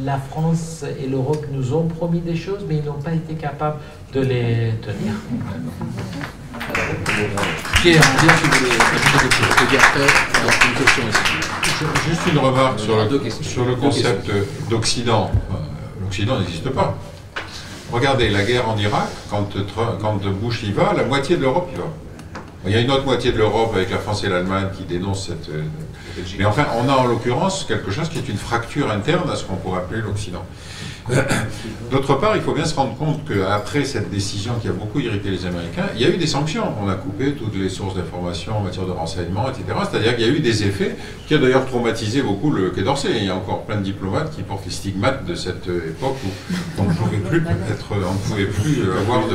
la 0.05 0.19
France 0.19 0.85
et 1.03 1.09
l'Europe 1.09 1.47
nous 1.51 1.73
ont 1.73 1.87
promis 1.87 2.21
des 2.21 2.37
choses, 2.37 2.65
mais 2.69 2.77
ils 2.77 2.85
n'ont 2.85 3.01
pas 3.01 3.13
été 3.13 3.35
capables 3.35 3.79
de 4.13 4.21
les 4.21 4.75
tenir. 4.83 5.15
Pierre, 7.83 8.03
tu 8.03 8.49
voulais 8.49 8.71
une 9.61 10.75
question. 10.75 11.42
Juste 12.09 12.23
une 12.33 12.39
remarque 12.39 12.81
sur 12.81 12.97
Deux 13.09 13.19
le, 13.19 13.19
questions. 13.19 13.43
sur 13.51 13.65
le 13.65 13.77
concept 13.77 14.31
d'Occident. 14.71 15.31
Euh, 15.51 15.55
L'Occident 16.01 16.39
n'existe 16.39 16.69
pas. 16.71 16.97
Regardez, 17.93 18.31
la 18.31 18.43
guerre 18.43 18.69
en 18.69 18.77
Irak, 18.79 19.09
quand 19.31 19.49
Bush 20.31 20.63
y 20.63 20.73
va, 20.73 20.93
la 20.97 21.05
moitié 21.05 21.37
de 21.37 21.43
l'Europe 21.43 21.71
y 21.73 21.77
va. 21.77 21.85
Il 22.65 22.71
y 22.71 22.77
a 22.77 22.81
une 22.81 22.91
autre 22.91 23.05
moitié 23.05 23.33
de 23.33 23.39
l'Europe 23.39 23.73
avec 23.75 23.91
la 23.91 23.99
France 23.99 24.23
et 24.25 24.29
l'Allemagne 24.29 24.69
qui 24.77 24.85
dénoncent 24.85 25.27
cette... 25.27 25.49
euh, 25.49 25.63
Mais 26.39 26.45
enfin, 26.45 26.67
on 26.79 26.89
a 26.89 26.93
en 26.93 27.07
l'occurrence 27.07 27.65
quelque 27.65 27.91
chose 27.91 28.09
qui 28.09 28.19
est 28.19 28.29
une 28.29 28.37
fracture 28.37 28.91
interne 28.91 29.29
à 29.31 29.35
ce 29.37 29.45
qu'on 29.45 29.57
pourrait 29.57 29.79
appeler 29.79 30.01
l'Occident. 30.01 30.45
D'autre 31.91 32.15
part, 32.15 32.37
il 32.37 32.43
faut 32.43 32.53
bien 32.53 32.65
se 32.65 32.75
rendre 32.75 32.97
compte 32.97 33.21
qu'après 33.27 33.85
cette 33.85 34.11
décision 34.11 34.53
qui 34.61 34.69
a 34.69 34.73
beaucoup 34.73 35.01
irrité 35.01 35.31
les 35.31 35.47
Américains, 35.47 35.87
il 35.97 36.01
y 36.01 36.05
a 36.05 36.09
eu 36.09 36.17
des 36.17 36.27
sanctions. 36.27 36.63
On 36.81 36.89
a 36.89 36.95
coupé 36.95 37.33
toutes 37.33 37.57
les 37.57 37.69
sources 37.69 37.97
d'information 37.97 38.59
en 38.59 38.61
matière 38.61 38.87
de 38.87 38.93
renseignement, 38.93 39.49
etc. 39.49 39.65
C'est-à-dire 39.91 40.17
qu'il 40.17 40.27
y 40.27 40.29
a 40.31 40.33
eu 40.33 40.41
des 40.41 40.63
effets 40.63 40.97
qui 41.27 41.35
ont 41.35 41.41
d'ailleurs 41.41 41.67
traumatisé 41.67 42.23
beaucoup 42.23 42.51
le 42.51 42.71
Quai 42.71 42.83
d'Orsay. 42.83 43.11
Il 43.17 43.25
y 43.25 43.31
a 43.31 43.35
encore 43.35 43.65
plein 43.65 43.77
de 43.77 43.83
diplomates 43.83 44.35
qui 44.35 44.43
portent 44.43 44.65
les 44.65 44.71
stigmates 44.71 45.25
de 45.27 45.35
cette 45.35 45.69
euh, 45.69 45.89
époque 45.91 46.17
où 46.25 46.81
on 46.81 46.85
ne 46.85 46.95
pouvait 46.95 47.17
plus 47.19 47.39
être, 47.71 47.87
on 47.91 48.13
ne 48.13 48.19
pouvait 48.19 48.47
plus 48.47 48.83
avoir 49.01 49.27
de... 49.27 49.35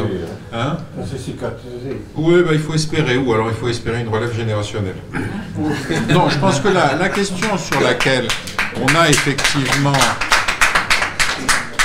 Hein? 0.53 0.77
Cicatrisé. 1.05 2.01
oui, 2.15 2.43
bah, 2.43 2.51
il 2.53 2.59
faut 2.59 2.73
espérer, 2.73 3.16
ou 3.17 3.34
alors 3.34 3.47
il 3.49 3.56
faut 3.56 3.67
espérer 3.67 4.01
une 4.01 4.10
relève 4.10 4.34
générationnelle. 4.36 4.95
non, 6.10 6.30
je 6.30 6.38
pense 6.38 6.60
que 6.60 6.67
la, 6.69 6.95
la 6.95 7.10
question 7.10 7.58
sur 7.58 7.80
laquelle 7.82 8.27
on 8.82 8.95
a 8.95 9.10
effectivement... 9.10 9.93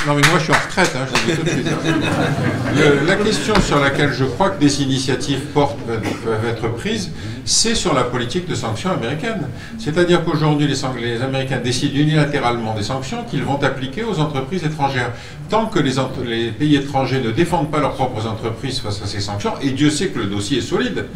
Non, 0.04 0.14
mais 0.14 0.22
moi 0.30 0.38
je 0.40 0.44
suis 0.44 0.52
en 0.52 0.56
retraite, 0.56 0.90
hein, 0.96 1.06
je 1.06 1.30
le 1.30 1.36
dis 1.36 1.40
tout 1.40 1.44
de 1.44 1.50
suite. 1.50 1.66
hein. 1.72 3.04
La 3.06 3.14
question 3.16 3.54
sur 3.60 3.78
laquelle 3.78 4.12
je 4.12 4.24
crois 4.24 4.50
que 4.50 4.58
des 4.60 4.82
initiatives 4.82 5.42
portent, 5.54 5.78
peuvent 5.86 6.44
être 6.50 6.68
prises, 6.74 7.10
c'est 7.44 7.74
sur 7.74 7.94
la 7.94 8.04
politique 8.04 8.48
de 8.48 8.54
sanctions 8.54 8.90
américaine. 8.90 9.48
C'est-à-dire 9.78 10.24
qu'aujourd'hui, 10.24 10.66
les, 10.66 11.22
Américains 11.22 11.58
décident 11.58 11.98
unilatéralement 11.98 12.74
des 12.74 12.82
sanctions 12.82 13.24
qu'ils 13.24 13.42
vont 13.42 13.62
appliquer 13.62 14.04
aux 14.04 14.18
entreprises 14.20 14.64
étrangères. 14.64 15.12
Tant 15.48 15.66
que 15.66 15.78
les, 15.78 16.50
pays 16.50 16.76
étrangers 16.76 17.20
ne 17.20 17.30
défendent 17.30 17.70
pas 17.70 17.80
leurs 17.80 17.94
propres 17.94 18.26
entreprises 18.26 18.80
face 18.80 19.02
à 19.02 19.06
ces 19.06 19.20
sanctions, 19.20 19.52
et 19.60 19.70
Dieu 19.70 19.90
sait 19.90 20.08
que 20.08 20.18
le 20.18 20.26
dossier 20.26 20.58
est 20.58 20.62
solide, 20.62 21.06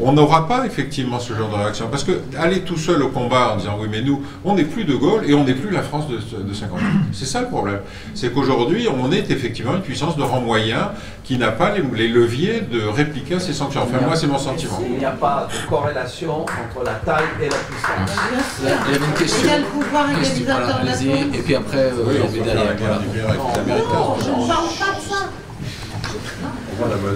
on 0.00 0.12
n'aura 0.12 0.46
pas 0.46 0.66
effectivement 0.66 1.18
ce 1.18 1.32
genre 1.32 1.48
de 1.48 1.54
réaction. 1.54 1.86
Parce 1.90 2.04
que 2.04 2.20
aller 2.38 2.60
tout 2.60 2.76
seul 2.76 3.02
au 3.02 3.08
combat 3.08 3.52
en 3.54 3.56
disant 3.56 3.78
oui 3.80 3.88
mais 3.90 4.02
nous, 4.02 4.22
on 4.44 4.54
n'est 4.54 4.64
plus 4.64 4.84
de 4.84 4.94
Gaulle 4.94 5.22
et 5.26 5.34
on 5.34 5.44
n'est 5.44 5.54
plus 5.54 5.70
la 5.70 5.82
France 5.82 6.06
de, 6.08 6.16
de 6.16 6.52
58. 6.52 6.84
C'est 7.12 7.24
ça 7.24 7.40
le 7.40 7.48
problème. 7.48 7.80
C'est 8.14 8.32
qu'aujourd'hui, 8.32 8.88
on 8.88 9.10
est 9.10 9.30
effectivement 9.30 9.74
une 9.74 9.82
puissance 9.82 10.16
de 10.16 10.22
rang 10.22 10.40
moyen 10.40 10.90
qui 11.24 11.36
n'a 11.36 11.52
pas 11.52 11.74
les, 11.74 11.82
les 11.94 12.08
leviers 12.08 12.62
de 12.62 12.80
répliquer 12.80 13.38
ces 13.38 13.52
sanctions. 13.52 13.82
Enfin 13.82 14.04
moi 14.04 14.16
c'est 14.16 14.26
mon 14.26 14.38
sentiment. 14.38 14.80
Il 14.82 14.98
n'y 14.98 15.04
a 15.04 15.10
pas 15.10 15.46
de 15.52 15.67
corrélation 15.68 16.42
entre 16.42 16.84
la 16.84 16.94
taille 16.94 17.24
et 17.40 17.48
la 17.48 17.56
puissance. 17.56 18.16
Là, 18.64 18.70
il 18.86 18.92
y 18.92 18.96
avait 18.96 19.04
une 19.04 19.12
question. 19.12 19.40
Il 19.44 19.50
y 19.50 19.52
a 19.52 19.58
le 19.58 19.64
pouvoir 19.64 20.06
Question, 20.08 20.22
égalisateur 20.22 20.56
voilà, 20.66 20.80
de 20.82 20.86
la 20.86 20.92
allez-y. 20.92 21.38
Et 21.38 21.42
puis 21.42 21.54
après, 21.54 21.78
euh, 21.78 22.04
Oui, 22.06 22.14
on 22.22 22.44
derrière. 22.44 22.64
la 22.64 22.74
guerre 22.74 22.88
voilà. 22.88 22.98
nucléaire 23.04 23.28
avec 23.28 23.40
les 23.54 23.60
Américains. 23.60 23.94
Non, 23.94 24.16
je 24.18 24.30
ne 24.30 24.48
parle 24.48 24.68
pas 24.68 24.98
de 24.98 25.02
ça. 25.08 25.20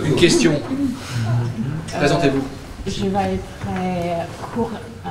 Une 0.05 0.17
question. 0.17 0.53
Présentez-vous. 1.97 2.43
Je 2.87 3.07
vais 3.07 3.35
être 3.35 3.45
très 3.61 4.27
court 4.55 4.71
euh, 5.07 5.09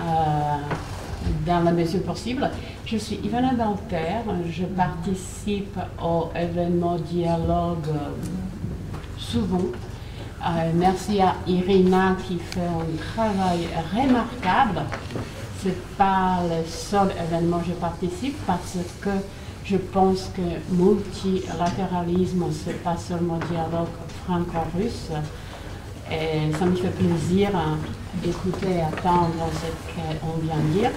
dans 1.47 1.60
la 1.63 1.71
mesure 1.71 2.04
possible. 2.04 2.49
Je 2.86 2.97
suis 2.97 3.19
Ivana 3.23 3.54
Danter, 3.54 4.25
je 4.51 4.63
participe 4.65 5.77
au 6.04 6.30
événement 6.36 6.97
dialogue 6.97 7.88
euh, 7.89 8.10
souvent. 9.17 9.62
Euh, 10.43 10.71
merci 10.73 11.21
à 11.21 11.36
Irina 11.45 12.15
qui 12.27 12.39
fait 12.39 12.62
un 12.62 13.13
travail 13.13 13.67
remarquable. 13.93 14.82
Ce 15.62 15.67
n'est 15.67 15.75
pas 15.95 16.39
le 16.49 16.67
seul 16.67 17.10
événement 17.12 17.58
où 17.58 17.67
je 17.67 17.73
participe 17.73 18.36
parce 18.47 18.77
que 19.01 19.12
je 19.63 19.77
pense 19.77 20.32
que 20.36 20.41
multilatéralisme, 20.73 22.45
ce 22.51 22.69
n'est 22.69 22.75
pas 22.77 22.97
seulement 22.97 23.38
dialogue 23.51 23.89
franco-russe. 24.25 25.12
Et 26.12 26.51
ça 26.58 26.65
me 26.65 26.75
fait 26.75 26.89
plaisir 26.89 27.49
d'écouter 28.23 28.77
et 28.77 28.82
attendre 28.82 29.47
ce 29.54 30.17
qu'on 30.19 30.39
vient 30.41 30.56
de 30.56 30.80
dire. 30.80 30.91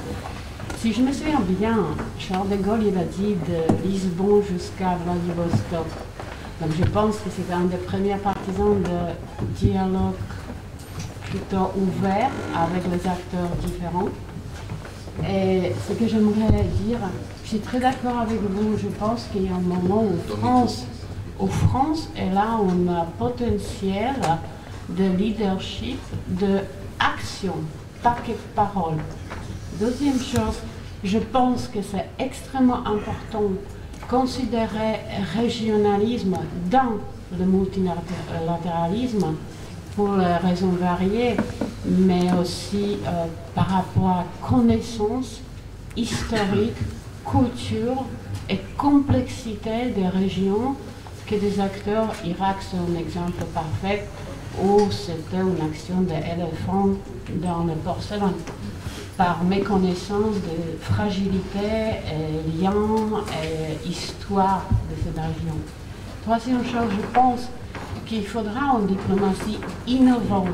si 0.78 0.92
je 0.92 1.02
me 1.02 1.12
souviens 1.12 1.40
bien, 1.40 1.80
Charles 2.18 2.48
de 2.48 2.56
Gaulle 2.56 2.84
il 2.86 2.96
a 2.96 3.04
dit 3.04 3.34
de 3.46 3.86
Lisbonne 3.86 4.42
jusqu'à 4.50 4.96
Vladivostok. 5.04 5.86
Donc 6.60 6.70
je 6.78 6.84
pense 6.84 7.16
que 7.16 7.30
c'est 7.30 7.52
un 7.52 7.64
des 7.64 7.76
premiers 7.76 8.16
partisans 8.16 8.80
de 8.80 9.58
dialogue 9.58 10.14
plutôt 11.28 11.72
ouvert 11.76 12.30
avec 12.54 12.84
les 12.84 13.08
acteurs 13.08 13.50
différents. 13.64 14.08
Et 15.28 15.72
ce 15.86 15.94
que 15.94 16.06
j'aimerais 16.08 16.64
dire, 16.84 16.98
je 17.42 17.48
suis 17.48 17.58
très 17.58 17.80
d'accord 17.80 18.18
avec 18.20 18.40
vous, 18.40 18.76
je 18.78 18.88
pense 18.88 19.26
qu'il 19.32 19.44
y 19.44 19.48
a 19.48 19.54
un 19.54 19.58
moment 19.58 20.04
où 20.04 20.36
France, 20.36 20.86
où 21.40 21.46
France 21.46 22.08
est 22.16 22.30
là 22.30 22.58
on 22.60 22.92
a 22.92 23.04
potentiel 23.18 24.14
de 24.88 25.04
leadership, 25.04 25.98
de 26.28 26.60
action, 27.00 27.54
pas 28.02 28.16
que 28.24 28.32
paroles. 28.54 28.98
Deuxième 29.80 30.20
chose, 30.20 30.60
je 31.02 31.18
pense 31.18 31.68
que 31.68 31.80
c'est 31.82 32.08
extrêmement 32.18 32.86
important 32.86 33.42
de 33.42 33.58
considérer 34.14 35.00
régionalisme 35.36 36.36
dans 36.70 36.98
le 37.36 37.44
multilatéralisme 37.44 39.34
pour 39.96 40.14
les 40.16 40.36
raisons 40.36 40.76
variées, 40.80 41.36
mais 41.84 42.32
aussi 42.40 42.98
euh, 43.06 43.26
par 43.56 43.68
rapport 43.68 44.08
à 44.08 44.24
connaissance 44.40 45.40
historique, 45.96 46.76
culture 47.28 48.04
et 48.48 48.60
complexité 48.76 49.90
des 49.96 50.06
régions 50.06 50.76
que 51.26 51.34
des 51.34 51.58
acteurs, 51.58 52.12
Irak 52.24 52.58
c'est 52.60 52.76
un 52.76 52.96
exemple 52.96 53.44
parfait, 53.52 54.06
où 54.62 54.88
c'était 54.92 55.42
une 55.42 55.60
action 55.68 56.02
d'éléphant 56.02 56.90
dans 57.42 57.64
le 57.64 57.74
porcelain 57.84 58.34
par 59.16 59.44
méconnaissance 59.44 60.34
de 60.34 60.78
fragilité, 60.80 61.58
et 62.06 62.62
lien 62.62 62.72
et 63.42 63.88
histoire 63.88 64.64
de 64.90 64.96
cette 65.02 65.16
région. 65.16 65.56
Troisième 66.22 66.64
chose, 66.64 66.90
je 66.90 67.06
pense 67.12 67.48
qu'il 68.06 68.26
faudra 68.26 68.78
une 68.80 68.86
diplomatie 68.86 69.58
innovante. 69.86 70.48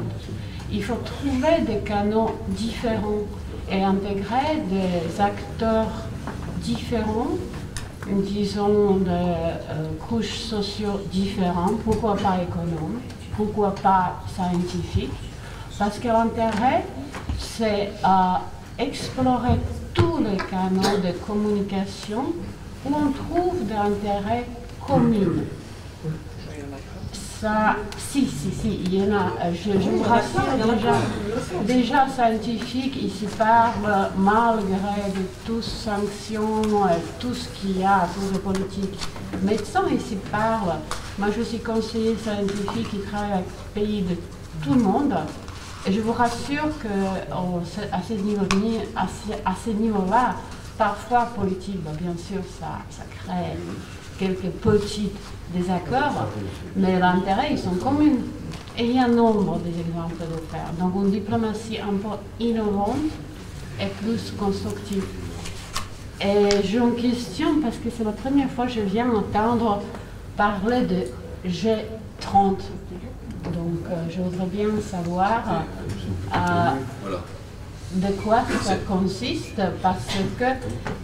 Il 0.72 0.82
faut 0.84 0.98
trouver 1.04 1.62
des 1.66 1.78
canaux 1.78 2.30
différents 2.48 3.24
et 3.70 3.82
intégrer 3.82 4.62
des 4.68 5.20
acteurs 5.20 5.90
différents, 6.62 7.38
disons 8.08 8.96
de 8.96 9.08
euh, 9.08 9.88
couches 10.08 10.38
sociaux 10.38 11.00
différentes, 11.10 11.80
pourquoi 11.84 12.16
pas 12.16 12.38
économiques, 12.42 13.14
pourquoi 13.36 13.74
pas 13.74 14.20
scientifiques, 14.34 15.10
parce 15.78 15.98
que 15.98 16.08
l'intérêt, 16.08 16.84
c'est 17.40 17.92
à 18.02 18.42
explorer 18.78 19.58
tous 19.94 20.18
les 20.18 20.36
canaux 20.36 20.98
de 21.02 21.12
communication 21.26 22.24
où 22.84 22.88
on 22.94 23.12
trouve 23.12 23.66
des 23.66 23.74
intérêts 23.74 24.46
communs. 24.86 25.42
Ça, 27.40 27.76
si, 27.96 28.26
si, 28.26 28.50
si, 28.50 28.80
il 28.84 28.94
y 28.94 29.02
en 29.02 29.14
a. 29.16 29.46
Euh, 29.46 29.52
je, 29.54 29.72
je 29.72 29.88
vous 29.88 30.02
rassure 30.02 30.42
déjà, 30.62 30.92
déjà 31.64 32.06
scientifique, 32.06 33.02
ici 33.02 33.26
parle 33.38 34.10
malgré 34.18 35.10
de 35.16 35.24
toutes 35.46 35.64
sanctions, 35.64 36.62
euh, 36.84 36.96
tout 37.18 37.32
ce 37.32 37.48
qu'il 37.48 37.78
y 37.78 37.82
a, 37.82 38.06
toutes 38.14 38.34
les 38.34 38.38
politiques. 38.40 38.98
Médecins 39.42 39.88
ici 39.88 40.18
parlent. 40.30 40.80
Moi, 41.18 41.28
je 41.34 41.42
suis 41.42 41.60
conseiller 41.60 42.14
scientifique 42.22 42.90
qui 42.90 42.98
travaille 43.10 43.32
avec 43.32 43.46
pays 43.72 44.02
de 44.02 44.16
tout 44.62 44.74
le 44.74 44.82
monde. 44.82 45.14
Et 45.86 45.92
je 45.92 46.00
vous 46.00 46.12
rassure 46.12 46.68
niveau-là, 48.14 48.80
à 48.96 49.54
ce, 49.64 49.70
niveau-là, 49.70 50.34
parfois 50.76 51.26
politique, 51.36 51.82
bah, 51.82 51.92
bien 51.98 52.14
sûr, 52.16 52.40
ça, 52.58 53.04
crée 53.24 53.56
quelques 54.18 54.50
petits 54.56 55.10
désaccords, 55.54 56.26
mais 56.76 56.98
l'intérêt, 56.98 57.48
ils 57.52 57.58
sont 57.58 57.76
communs. 57.76 58.18
Et 58.78 58.84
il 58.84 58.96
y 58.96 58.98
a 58.98 59.04
un 59.04 59.08
nombre 59.08 59.58
d'exemples 59.58 60.20
de 60.20 60.40
faire. 60.50 60.70
Donc 60.78 60.94
une 60.96 61.10
diplomatie 61.10 61.78
un 61.78 61.96
peu 61.96 62.16
innovante 62.38 62.96
et 63.80 63.86
plus 64.02 64.32
constructive. 64.38 65.04
Et 66.20 66.62
j'ai 66.64 66.78
une 66.78 66.94
question 66.94 67.60
parce 67.62 67.76
que 67.76 67.88
c'est 67.90 68.04
la 68.04 68.12
première 68.12 68.50
fois 68.50 68.66
que 68.66 68.72
je 68.72 68.80
viens 68.80 69.10
entendre 69.10 69.82
parler 70.36 70.82
de 70.82 71.48
G30. 71.48 72.58
Donc, 73.60 73.84
euh, 73.90 74.04
je 74.08 74.22
voudrais 74.22 74.46
bien 74.46 74.68
savoir 74.80 75.64
euh, 76.34 76.70
de 77.92 78.12
quoi 78.22 78.40
ça 78.62 78.76
consiste, 78.88 79.60
parce 79.82 80.06
que 80.38 80.44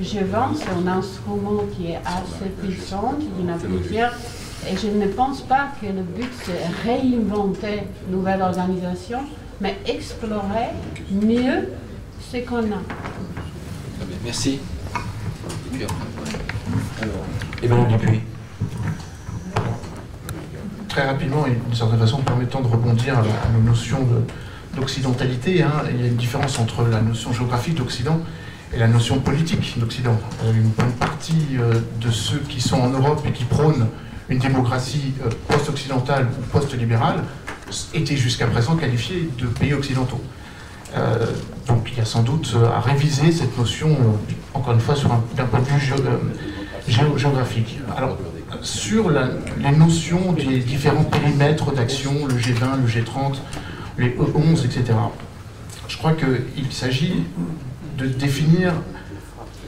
je 0.01 0.21
vends 0.21 0.55
un 0.75 0.87
instrument 0.87 1.65
qui 1.77 1.89
est 1.89 1.99
assez 1.99 2.49
puissant, 2.63 3.15
il 3.21 3.45
y 3.45 3.51
en 3.51 3.55
a 3.55 3.59
plusieurs, 3.59 4.13
et 4.67 4.75
je 4.75 4.87
ne 4.87 5.07
pense 5.09 5.43
pas 5.43 5.69
que 5.83 5.87
le 5.87 6.01
but 6.01 6.33
c'est 6.45 6.67
réinventer 6.89 7.83
une 8.09 8.17
nouvelle 8.17 8.41
organisation, 8.41 9.19
mais 9.61 9.77
explorer 9.87 10.69
mieux 11.11 11.69
ce 12.33 12.39
qu'on 12.39 12.65
a. 12.73 12.83
Merci. 14.25 14.61
Et 15.75 15.77
puis 15.77 15.85
Alors, 17.69 17.87
Dupuis 17.87 18.23
très 20.97 21.07
rapidement 21.07 21.47
et 21.47 21.51
d'une 21.51 21.75
certaine 21.75 21.99
façon 21.99 22.23
permettant 22.23 22.63
de 22.63 22.69
rebondir 22.69 23.19
à, 23.19 23.23
nos 23.53 23.63
notions 23.63 24.09
d'occidentalité. 24.75 25.63
Hein. 25.63 25.83
Il 25.91 26.01
y 26.01 26.05
a 26.05 26.07
une 26.07 26.17
différence 26.17 26.59
entre 26.59 26.85
la 26.91 27.03
notion 27.03 27.35
géographique 27.35 27.75
d'Occident 27.75 28.19
et 28.75 28.79
la 28.79 28.89
notion 28.89 29.19
politique 29.19 29.79
d'Occident. 29.79 30.19
Euh, 30.43 30.55
une 30.55 30.71
bonne 30.71 30.93
partie 30.93 31.49
euh, 31.61 31.81
de 32.01 32.11
ceux 32.11 32.39
qui 32.49 32.63
sont 32.63 32.81
en 32.81 32.89
Europe 32.89 33.23
et 33.29 33.33
qui 33.33 33.45
prônent 33.45 33.89
une 34.31 34.39
démocratie 34.39 35.13
euh, 35.23 35.29
post-occidentale 35.49 36.29
ou 36.39 36.47
post-libérale 36.47 37.25
étaient 37.93 38.17
jusqu'à 38.17 38.47
présent 38.47 38.75
qualifiés 38.75 39.29
de 39.39 39.49
pays 39.49 39.75
occidentaux. 39.75 40.23
donc 41.67 41.91
il 41.93 41.99
y 41.99 42.01
a 42.01 42.07
sans 42.07 42.23
doute 42.23 42.57
à 42.75 42.81
réviser 42.81 43.33
cette 43.33 43.59
notion, 43.59 43.91
encore 44.55 44.73
une 44.73 44.81
fois, 44.81 44.95
d'un 45.37 45.45
point 45.47 45.61
de 45.61 45.67
vue 45.67 45.93
géographique. 47.19 47.81
Alors, 47.97 48.17
sur 48.63 49.11
les 49.11 49.77
notions 49.77 50.33
des 50.33 50.59
différents 50.59 51.05
périmètres 51.05 51.73
d'action, 51.73 52.27
le 52.27 52.35
G20, 52.35 52.81
le 52.83 52.89
G30, 52.89 53.37
les 53.99 54.11
E11, 54.11 54.65
etc. 54.65 54.85
Je 55.89 55.97
crois 55.97 56.13
qu'il 56.13 56.73
s'agit 56.73 57.25
de 57.99 58.07
définir 58.07 58.73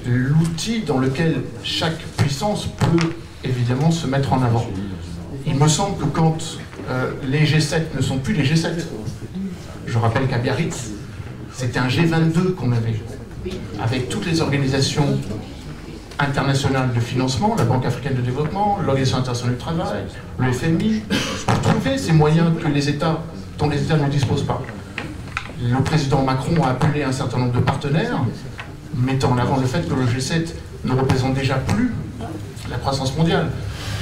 l'outil 0.06 0.80
dans 0.80 0.98
lequel 0.98 1.42
chaque 1.62 1.98
puissance 2.16 2.66
peut 2.66 3.12
évidemment 3.44 3.90
se 3.90 4.06
mettre 4.06 4.32
en 4.32 4.42
avant. 4.42 4.66
Il 5.46 5.56
me 5.56 5.68
semble 5.68 5.96
que 5.98 6.04
quand 6.04 6.58
euh, 6.90 7.12
les 7.26 7.44
G7 7.44 7.96
ne 7.96 8.02
sont 8.02 8.18
plus 8.18 8.34
les 8.34 8.44
G7, 8.44 8.70
je 9.86 9.98
rappelle 9.98 10.26
qu'à 10.26 10.38
Biarritz, 10.38 10.92
c'était 11.52 11.78
un 11.78 11.88
G22 11.88 12.54
qu'on 12.54 12.72
avait, 12.72 13.00
avec 13.82 14.08
toutes 14.08 14.26
les 14.26 14.40
organisations 14.40 15.18
internationale 16.18 16.92
de 16.92 17.00
financement, 17.00 17.54
la 17.56 17.64
Banque 17.64 17.86
africaine 17.86 18.14
de 18.14 18.20
développement, 18.20 18.78
l'Organisation 18.84 19.18
internationale 19.18 19.54
du 19.54 19.60
travail, 19.60 20.04
le 20.38 20.52
FMI, 20.52 21.02
pour 21.46 21.60
trouver 21.60 21.98
ces 21.98 22.12
moyens 22.12 22.50
que 22.60 22.68
les 22.68 22.88
États, 22.88 23.20
dont 23.58 23.68
les 23.68 23.82
États 23.82 23.96
ne 23.96 24.08
disposent 24.08 24.44
pas. 24.44 24.60
Le 25.62 25.80
président 25.82 26.22
Macron 26.22 26.62
a 26.62 26.70
appelé 26.70 27.02
un 27.02 27.12
certain 27.12 27.38
nombre 27.38 27.52
de 27.52 27.60
partenaires, 27.60 28.20
mettant 28.94 29.32
en 29.32 29.38
avant 29.38 29.56
le 29.56 29.66
fait 29.66 29.88
que 29.88 29.94
le 29.94 30.06
G7 30.06 30.54
ne 30.84 30.92
représente 30.92 31.34
déjà 31.34 31.54
plus 31.56 31.92
la 32.70 32.76
croissance 32.76 33.16
mondiale. 33.16 33.50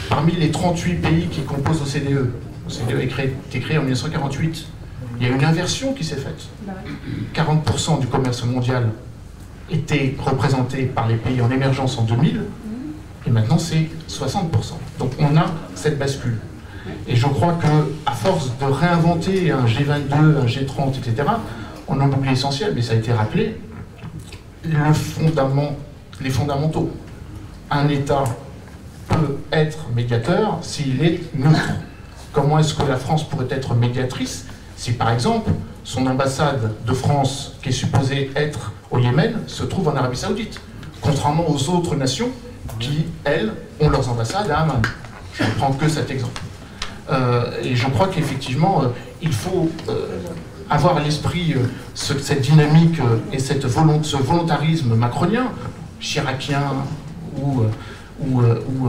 Parmi 0.08 0.32
les 0.32 0.50
38 0.50 0.94
pays 0.96 1.28
qui 1.28 1.42
composent 1.42 1.80
l'OCDE, 1.80 2.30
l'OCDE 2.68 3.00
a 3.00 3.02
été 3.02 3.60
créé 3.60 3.78
en 3.78 3.82
1948, 3.82 4.66
il 5.18 5.26
y 5.26 5.30
a 5.30 5.34
une 5.34 5.44
inversion 5.44 5.92
qui 5.94 6.04
s'est 6.04 6.16
faite. 6.16 6.48
40% 7.34 8.00
du 8.00 8.06
commerce 8.06 8.44
mondial 8.44 8.90
était 9.70 10.14
représenté 10.18 10.84
par 10.84 11.08
les 11.08 11.16
pays 11.16 11.40
en 11.40 11.50
émergence 11.50 11.98
en 11.98 12.02
2000, 12.02 12.42
et 13.26 13.30
maintenant 13.30 13.58
c'est 13.58 13.88
60%. 14.08 14.50
Donc 14.98 15.12
on 15.18 15.36
a 15.36 15.46
cette 15.74 15.98
bascule. 15.98 16.38
Et 17.08 17.16
je 17.16 17.26
crois 17.26 17.54
que 17.54 17.66
à 18.06 18.12
force 18.12 18.52
de 18.58 18.64
réinventer 18.64 19.50
un 19.50 19.66
G22, 19.66 20.14
un 20.14 20.46
G30, 20.46 20.98
etc., 20.98 21.28
on 21.88 22.00
a 22.00 22.06
oublié 22.06 22.30
l'essentiel, 22.30 22.72
mais 22.74 22.82
ça 22.82 22.92
a 22.92 22.96
été 22.96 23.12
rappelé, 23.12 23.60
le 24.64 24.92
fondament, 24.92 25.76
les 26.20 26.30
fondamentaux. 26.30 26.90
Un 27.70 27.88
État 27.88 28.24
peut 29.08 29.38
être 29.52 29.88
médiateur 29.94 30.58
s'il 30.62 31.02
est 31.02 31.20
neutre. 31.34 31.74
Comment 32.32 32.58
est-ce 32.58 32.74
que 32.74 32.82
la 32.82 32.96
France 32.96 33.28
pourrait 33.28 33.46
être 33.50 33.74
médiatrice 33.74 34.46
si 34.76 34.92
par 34.92 35.10
exemple 35.10 35.50
son 35.84 36.06
ambassade 36.06 36.74
de 36.84 36.92
France, 36.92 37.56
qui 37.62 37.70
est 37.70 37.72
supposée 37.72 38.30
être 38.36 38.72
au 38.90 38.98
Yémen, 38.98 39.40
se 39.46 39.64
trouve 39.64 39.88
en 39.88 39.96
Arabie 39.96 40.16
Saoudite, 40.16 40.60
contrairement 41.00 41.48
aux 41.50 41.68
autres 41.70 41.96
nations 41.96 42.28
qui, 42.78 43.06
elles, 43.24 43.52
ont 43.80 43.88
leurs 43.88 44.08
ambassades 44.08 44.50
à 44.50 44.60
Amman. 44.60 44.82
Je 45.34 45.44
ne 45.44 45.50
prends 45.50 45.72
que 45.72 45.88
cet 45.88 46.10
exemple. 46.10 46.40
Euh, 47.10 47.60
et 47.62 47.76
je 47.76 47.86
crois 47.88 48.08
qu'effectivement, 48.08 48.82
euh, 48.82 48.88
il 49.22 49.32
faut 49.32 49.70
euh, 49.88 50.06
avoir 50.68 50.96
à 50.96 51.00
l'esprit 51.00 51.54
ce- 51.94 52.18
cette 52.18 52.40
dynamique 52.40 52.98
et 53.32 53.38
cette 53.38 53.62
ce 53.62 54.16
volontarisme 54.16 54.94
macronien, 54.94 55.52
chiracien 56.00 56.62
ou, 57.40 57.62
ou, 58.20 58.40
ou, 58.42 58.88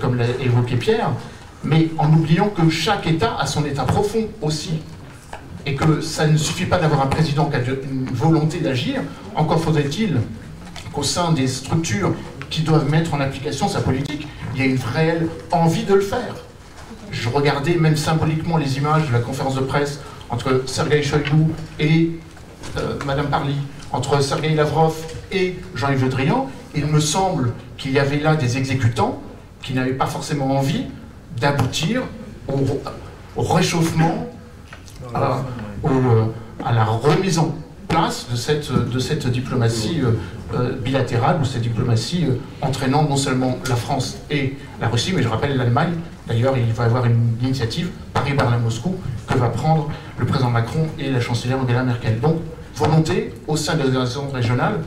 comme 0.00 0.16
l'a 0.16 0.28
évoqué 0.40 0.76
Pierre, 0.76 1.10
mais 1.64 1.88
en 1.98 2.10
oubliant 2.12 2.48
que 2.48 2.70
chaque 2.70 3.06
État 3.06 3.36
a 3.38 3.46
son 3.46 3.64
État 3.64 3.84
profond 3.84 4.28
aussi. 4.40 4.80
Et 5.64 5.74
que 5.74 6.00
ça 6.00 6.26
ne 6.26 6.36
suffit 6.36 6.66
pas 6.66 6.78
d'avoir 6.78 7.02
un 7.02 7.06
président 7.06 7.46
qui 7.46 7.56
a 7.56 7.60
une 7.60 8.06
volonté 8.12 8.58
d'agir, 8.58 9.00
encore 9.36 9.62
faudrait-il 9.62 10.20
qu'au 10.92 11.02
sein 11.02 11.32
des 11.32 11.46
structures 11.46 12.14
qui 12.50 12.62
doivent 12.62 12.90
mettre 12.90 13.14
en 13.14 13.20
application 13.20 13.68
sa 13.68 13.80
politique, 13.80 14.26
il 14.54 14.60
y 14.60 14.64
ait 14.64 14.70
une 14.70 14.78
réelle 14.94 15.28
envie 15.50 15.84
de 15.84 15.94
le 15.94 16.00
faire. 16.00 16.34
Je 17.10 17.28
regardais 17.28 17.76
même 17.76 17.96
symboliquement 17.96 18.56
les 18.56 18.76
images 18.76 19.08
de 19.08 19.12
la 19.12 19.20
conférence 19.20 19.54
de 19.54 19.60
presse 19.60 20.00
entre 20.30 20.62
Sergei 20.66 21.02
Shoigu 21.02 21.46
et 21.78 22.10
euh, 22.78 22.98
Madame 23.06 23.28
Parly, 23.28 23.56
entre 23.92 24.20
Sergei 24.22 24.54
Lavrov 24.54 24.94
et 25.30 25.58
Jean-Yves 25.74 26.04
Le 26.04 26.08
Drian. 26.08 26.48
Il 26.74 26.86
me 26.86 27.00
semble 27.00 27.52
qu'il 27.76 27.92
y 27.92 27.98
avait 27.98 28.18
là 28.18 28.34
des 28.34 28.56
exécutants 28.56 29.22
qui 29.62 29.74
n'avaient 29.74 29.92
pas 29.92 30.06
forcément 30.06 30.56
envie 30.56 30.86
d'aboutir 31.38 32.02
au 32.48 33.42
réchauffement, 33.42 34.26
euh, 35.14 36.24
à 36.64 36.72
la 36.72 36.84
remise 36.84 37.38
en 37.38 37.54
place 37.88 38.26
de 38.30 38.36
cette, 38.36 38.72
de 38.72 39.30
diplomatie 39.30 40.00
euh, 40.00 40.12
euh, 40.54 40.72
bilatérale 40.76 41.38
ou 41.40 41.44
cette 41.44 41.62
diplomatie 41.62 42.26
entraînant 42.60 43.04
non 43.04 43.16
seulement 43.16 43.58
la 43.68 43.76
France 43.76 44.18
et 44.30 44.56
la 44.80 44.88
Russie, 44.88 45.12
mais 45.14 45.22
je 45.22 45.28
rappelle 45.28 45.56
l'Allemagne. 45.56 45.94
D'ailleurs, 46.26 46.56
il 46.56 46.72
va 46.72 46.84
y 46.84 46.86
avoir 46.86 47.04
une 47.04 47.36
initiative 47.42 47.90
Paris-Berlin-Moscou 48.14 48.96
que 49.26 49.34
va 49.34 49.48
prendre 49.48 49.90
le 50.18 50.26
président 50.26 50.50
Macron 50.50 50.86
et 50.98 51.10
la 51.10 51.20
chancelière 51.20 51.58
Angela 51.58 51.82
Merkel. 51.82 52.20
Donc, 52.20 52.36
volonté 52.76 53.34
au 53.48 53.56
sein 53.56 53.74
des 53.74 53.82
organisations 53.82 54.30
régionales 54.30 54.80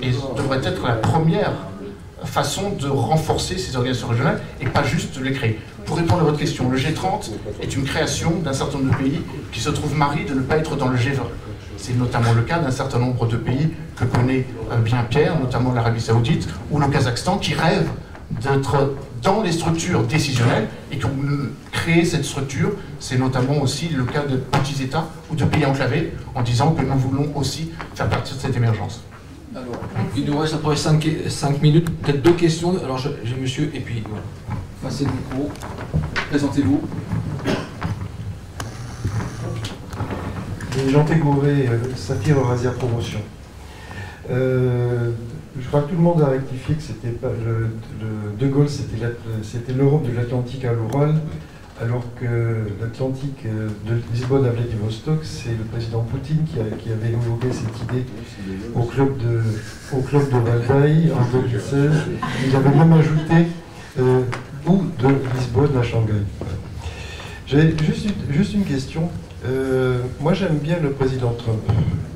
et 0.00 0.10
devrait 0.36 0.60
être 0.62 0.86
la 0.86 0.94
première 0.94 1.52
façon 2.24 2.70
de 2.70 2.88
renforcer 2.88 3.58
ces 3.58 3.76
organisations 3.76 4.08
régionales 4.08 4.40
et 4.60 4.66
pas 4.66 4.82
juste 4.82 5.18
de 5.18 5.24
les 5.24 5.32
créer. 5.32 5.58
Pour 5.86 5.96
répondre 5.96 6.20
à 6.20 6.24
votre 6.24 6.38
question, 6.38 6.68
le 6.70 6.78
G30 6.78 7.30
est 7.60 7.74
une 7.74 7.84
création 7.84 8.30
d'un 8.38 8.52
certain 8.52 8.78
nombre 8.78 8.92
de 8.92 9.02
pays 9.02 9.22
qui 9.52 9.60
se 9.60 9.70
trouvent 9.70 9.96
marris 9.96 10.24
de 10.24 10.34
ne 10.34 10.40
pas 10.40 10.56
être 10.56 10.76
dans 10.76 10.88
le 10.88 10.96
G20. 10.96 11.20
C'est 11.76 11.96
notamment 11.96 12.32
le 12.32 12.42
cas 12.42 12.58
d'un 12.58 12.70
certain 12.70 12.98
nombre 12.98 13.26
de 13.26 13.36
pays 13.36 13.70
que 13.96 14.04
connaît 14.04 14.46
euh, 14.70 14.76
bien 14.76 15.02
Pierre, 15.08 15.38
notamment 15.38 15.72
l'Arabie 15.72 16.00
Saoudite 16.00 16.48
ou 16.70 16.78
le 16.78 16.86
Kazakhstan, 16.86 17.38
qui 17.38 17.54
rêvent 17.54 17.90
d'être 18.30 18.94
dans 19.22 19.42
les 19.42 19.52
structures 19.52 20.02
décisionnelles 20.04 20.68
et 20.90 20.98
qui 20.98 21.04
ont 21.04 21.16
créé 21.70 22.04
cette 22.04 22.24
structure. 22.24 22.70
C'est 23.00 23.18
notamment 23.18 23.60
aussi 23.60 23.88
le 23.88 24.04
cas 24.04 24.22
de 24.22 24.36
petits 24.36 24.82
États 24.82 25.08
ou 25.30 25.34
de 25.34 25.44
pays 25.44 25.66
enclavés 25.66 26.12
en 26.34 26.42
disant 26.42 26.72
que 26.72 26.82
nous 26.82 26.96
voulons 26.96 27.32
aussi 27.34 27.72
faire 27.94 28.08
partie 28.08 28.34
de 28.34 28.40
cette 28.40 28.56
émergence. 28.56 29.02
Alors, 29.54 29.82
il 30.16 30.24
nous 30.24 30.38
reste 30.38 30.54
après 30.54 30.76
5, 30.76 31.60
minutes, 31.62 31.90
peut-être 32.00 32.22
deux 32.22 32.32
questions. 32.32 32.74
Alors, 32.82 32.98
j'ai 32.98 33.34
monsieur, 33.40 33.70
et 33.74 33.80
puis 33.80 34.02
voilà. 34.08 34.24
Passez 34.82 35.04
le 35.04 35.10
micro. 35.10 35.50
Présentez-vous. 36.30 36.80
Jean 40.88 41.04
Tégouré, 41.04 41.68
euh, 41.68 41.78
Saphir 41.96 42.38
Eurasia 42.38 42.70
Promotion. 42.70 43.20
Euh, 44.30 45.10
je 45.60 45.66
crois 45.68 45.82
que 45.82 45.90
tout 45.90 45.96
le 45.96 46.02
monde 46.02 46.22
a 46.22 46.26
rectifié 46.28 46.74
que 46.74 46.82
c'était 46.82 47.08
pas 47.10 47.28
le, 47.44 47.68
le- 48.00 48.36
De 48.38 48.50
Gaulle, 48.50 48.68
c'était 48.68 49.72
l'Europe 49.74 50.06
de 50.10 50.16
l'Atlantique 50.16 50.64
à 50.64 50.72
l'Oural, 50.72 51.20
alors 51.82 52.04
que 52.20 52.66
l'Atlantique 52.80 53.44
euh, 53.46 53.68
de 53.86 54.00
Lisbonne 54.12 54.46
à 54.46 54.50
Vladivostok, 54.50 55.20
c'est 55.24 55.50
le 55.50 55.64
président 55.64 56.00
Poutine 56.00 56.44
qui, 56.44 56.60
avait 56.60 57.10
évoqué 57.10 57.48
cette 57.50 57.82
idée 57.82 58.04
au 58.74 58.82
club 58.82 59.16
de, 59.18 59.40
au 59.92 60.00
club 60.00 60.22
de 60.30 60.38
Valdai 60.38 61.10
en 61.12 61.40
2016. 61.40 61.90
Il 62.46 62.56
avait 62.56 62.70
même 62.70 62.92
ajouté 62.92 63.46
euh, 63.98 64.20
ou 64.66 64.82
de 64.98 65.08
Lisbonne 65.36 65.76
à 65.76 65.82
Shanghai. 65.82 66.22
J'ai 67.46 67.74
juste, 67.84 68.54
une- 68.54 68.64
question. 68.64 69.10
Euh, 69.44 69.98
moi, 70.20 70.32
j'aime 70.34 70.58
bien 70.58 70.78
le 70.80 70.92
président 70.92 71.32
Trump 71.32 71.60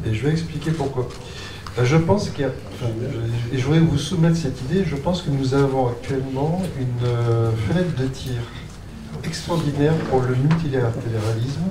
et 0.07 0.15
je 0.15 0.25
vais 0.25 0.31
expliquer 0.31 0.71
pourquoi. 0.71 1.09
Je 1.83 1.97
pense 1.97 2.31
qu'il 2.31 2.43
y 2.43 2.45
a, 2.45 2.53
et 3.53 3.59
je 3.59 3.65
voudrais 3.65 3.81
vous 3.81 3.99
soumettre 3.99 4.37
cette 4.37 4.63
idée. 4.63 4.85
Je 4.87 4.97
pense 4.97 5.21
que 5.21 5.31
nous 5.31 5.53
avons 5.53 5.89
actuellement 5.89 6.63
une 6.81 7.07
fenêtre 7.69 7.95
de 8.01 8.07
tir 8.07 8.37
extraordinaire 9.27 9.95
pour 10.11 10.21
le 10.23 10.35
multilatéralisme 10.35 11.63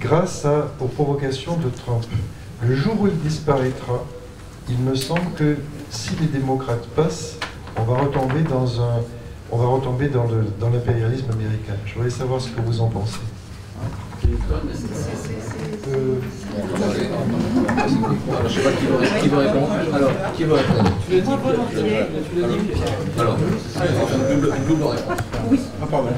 grâce 0.00 0.44
à- 0.44 0.68
aux 0.80 0.86
provocations 0.88 1.56
de 1.56 1.68
Trump. 1.70 2.04
Le 2.62 2.74
jour 2.76 2.94
où 3.00 3.06
il 3.08 3.18
disparaîtra, 3.20 4.04
il 4.68 4.78
me 4.78 4.94
semble 4.94 5.32
que 5.36 5.56
si 5.90 6.10
les 6.20 6.26
démocrates 6.26 6.86
passent, 6.96 7.36
on 7.76 7.82
va 7.82 7.98
retomber 8.02 8.42
dans 8.42 8.80
un, 8.80 9.00
on 9.50 9.58
va 9.58 9.66
retomber 9.66 10.08
dans 10.08 10.24
le- 10.24 10.46
dans 10.60 10.70
l'impérialisme 10.70 11.30
américain. 11.32 11.74
Je 11.86 11.94
voudrais 11.94 12.10
savoir 12.10 12.40
ce 12.40 12.48
que 12.50 12.60
vous 12.60 12.80
en 12.80 12.88
pensez. 12.88 13.18
Euh, 14.24 16.14
Alors, 18.28 18.48
je 18.48 18.54
sais 18.54 18.60
pas 18.62 18.70
qui 18.72 18.86
veut, 18.86 19.20
qui 19.20 19.28
veut 19.28 19.38
répondre. 19.38 19.68
Alors, 19.92 20.10
qui 20.36 20.44
veut 20.44 20.52
répondre? 20.54 20.90
Alors, 23.18 23.36
double, 24.42 24.56
une 24.56 24.64
double 24.64 24.84
réponse. 24.84 25.18
Oui. 25.50 25.60
Ah, 25.82 25.86
pardon. 25.90 26.08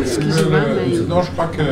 Excusez-moi, 0.00 0.60
Non, 1.08 1.22
je 1.22 1.30
crois 1.32 1.46
que 1.46 1.62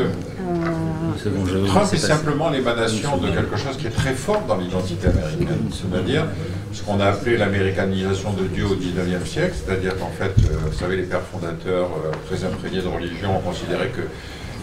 bon, 1.29 1.67
Trump 1.67 1.87
c'est 1.89 1.97
est 1.97 1.99
simplement 1.99 2.51
l'émanation 2.51 3.17
de 3.17 3.29
quelque 3.29 3.57
chose 3.57 3.77
qui 3.77 3.87
est 3.87 3.91
très 3.91 4.13
fort 4.15 4.43
dans 4.47 4.57
l'identité 4.57 5.09
américaine, 5.09 5.71
c'est-à-dire 5.71 6.27
ce 6.73 6.83
qu'on 6.83 7.01
a 7.01 7.07
appelé 7.07 7.37
l'américanisation 7.37 8.33
de 8.33 8.45
Dieu 8.45 8.67
au 8.67 8.75
XIXe 8.75 9.29
siècle, 9.29 9.55
c'est-à-dire 9.65 9.97
qu'en 9.97 10.11
fait, 10.11 10.35
euh, 10.39 10.57
vous 10.67 10.77
savez, 10.77 10.97
les 10.97 11.05
pères 11.05 11.23
fondateurs, 11.23 11.89
euh, 12.05 12.11
très 12.29 12.45
imprégnés 12.45 12.83
de 12.83 12.89
religion, 12.89 13.37
ont 13.37 13.41
considéré 13.41 13.89
que 13.89 14.03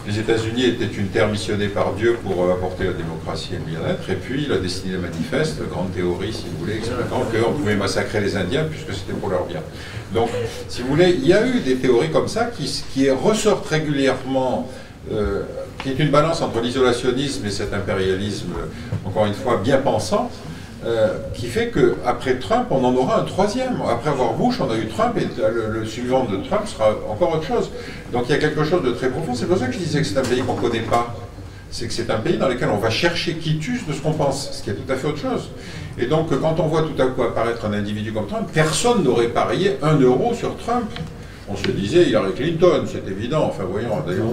les 0.07 0.19
États-Unis 0.19 0.65
étaient 0.65 0.85
une 0.85 1.07
terre 1.07 1.27
missionnée 1.27 1.67
par 1.67 1.93
Dieu 1.93 2.17
pour 2.23 2.43
euh, 2.43 2.53
apporter 2.53 2.85
la 2.85 2.93
démocratie 2.93 3.51
et 3.53 3.57
le 3.57 3.63
bien-être, 3.63 4.09
et 4.09 4.15
puis 4.15 4.45
il 4.45 4.51
a 4.51 4.57
dessiné 4.57 4.93
le 4.93 4.99
manifeste, 4.99 5.61
grande 5.69 5.93
théorie, 5.93 6.33
si 6.33 6.45
vous 6.51 6.59
voulez, 6.59 6.77
expliquant 6.77 7.21
qu'on 7.21 7.53
pouvait 7.53 7.75
massacrer 7.75 8.19
les 8.19 8.35
Indiens 8.35 8.65
puisque 8.69 8.93
c'était 8.93 9.13
pour 9.13 9.29
leur 9.29 9.45
bien. 9.45 9.61
Donc, 10.13 10.29
si 10.67 10.81
vous 10.81 10.89
voulez, 10.89 11.11
il 11.11 11.27
y 11.27 11.33
a 11.33 11.45
eu 11.45 11.59
des 11.59 11.75
théories 11.75 12.11
comme 12.11 12.27
ça 12.27 12.45
qui, 12.45 12.83
qui 12.93 13.09
ressortent 13.09 13.67
régulièrement, 13.67 14.69
euh, 15.11 15.43
qui 15.81 15.89
est 15.89 15.99
une 15.99 16.11
balance 16.11 16.41
entre 16.41 16.61
l'isolationnisme 16.61 17.45
et 17.45 17.51
cet 17.51 17.73
impérialisme, 17.73 18.53
encore 19.05 19.25
une 19.25 19.33
fois, 19.33 19.57
bien 19.63 19.77
pensant, 19.77 20.29
euh, 20.83 21.09
qui 21.35 21.45
fait 21.45 21.71
qu'après 21.71 22.39
Trump, 22.39 22.65
on 22.71 22.83
en 22.83 22.95
aura 22.95 23.21
un 23.21 23.23
troisième. 23.23 23.79
Après 23.87 24.09
avoir 24.09 24.33
Bush, 24.33 24.59
on 24.59 24.71
a 24.71 24.75
eu 24.75 24.87
Trump, 24.87 25.15
et 25.15 25.27
le, 25.71 25.85
suivant 25.85 26.25
de 26.25 26.37
Trump 26.37 26.65
sera 26.65 26.95
encore 27.07 27.35
autre 27.35 27.45
chose. 27.45 27.69
Donc 28.11 28.23
il 28.27 28.31
y 28.31 28.35
a 28.35 28.39
quelque 28.39 28.63
chose 28.63 28.81
de 28.83 28.91
très 28.91 29.09
profond. 29.09 29.35
C'est 29.35 29.45
pour 29.45 29.57
ça 29.57 29.67
que 29.67 29.73
je 29.73 29.77
disais 29.77 29.99
que 30.01 30.07
c'est 30.07 30.17
un 30.17 30.23
pays 30.23 30.41
qu'on 30.41 30.55
ne 30.55 30.59
connaît 30.59 30.79
pas. 30.79 31.13
C'est 31.69 31.87
que 31.87 31.93
c'est 31.93 32.09
un 32.09 32.17
pays 32.17 32.37
dans 32.37 32.47
lequel 32.47 32.69
on 32.69 32.77
va 32.77 32.89
chercher 32.89 33.35
quitus 33.35 33.85
de 33.85 33.93
ce 33.93 34.01
qu'on 34.01 34.13
pense, 34.13 34.53
ce 34.53 34.63
qui 34.63 34.71
est 34.71 34.73
tout 34.73 34.91
à 34.91 34.95
fait 34.95 35.07
autre 35.07 35.19
chose. 35.19 35.49
Et 35.99 36.07
donc 36.07 36.29
quand 36.41 36.59
on 36.59 36.67
voit 36.67 36.81
tout 36.81 36.99
à 36.99 37.05
coup 37.05 37.21
apparaître 37.21 37.63
un 37.65 37.73
individu 37.73 38.11
comme 38.11 38.25
Trump, 38.25 38.49
personne 38.51 39.03
n'aurait 39.03 39.29
parié 39.29 39.77
un 39.83 39.97
euro 39.99 40.33
sur 40.33 40.57
Trump. 40.57 40.89
On 41.51 41.55
se 41.57 41.71
disait 41.71 42.03
Hillary 42.03 42.31
Clinton, 42.33 42.85
c'est 42.85 43.09
évident. 43.11 43.45
Enfin, 43.49 43.63
voyons, 43.69 43.89
d'ailleurs. 44.07 44.27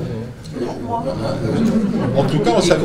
En 2.17 2.25
tout 2.25 2.39
cas, 2.39 2.53
on 2.57 2.61
savait, 2.61 2.85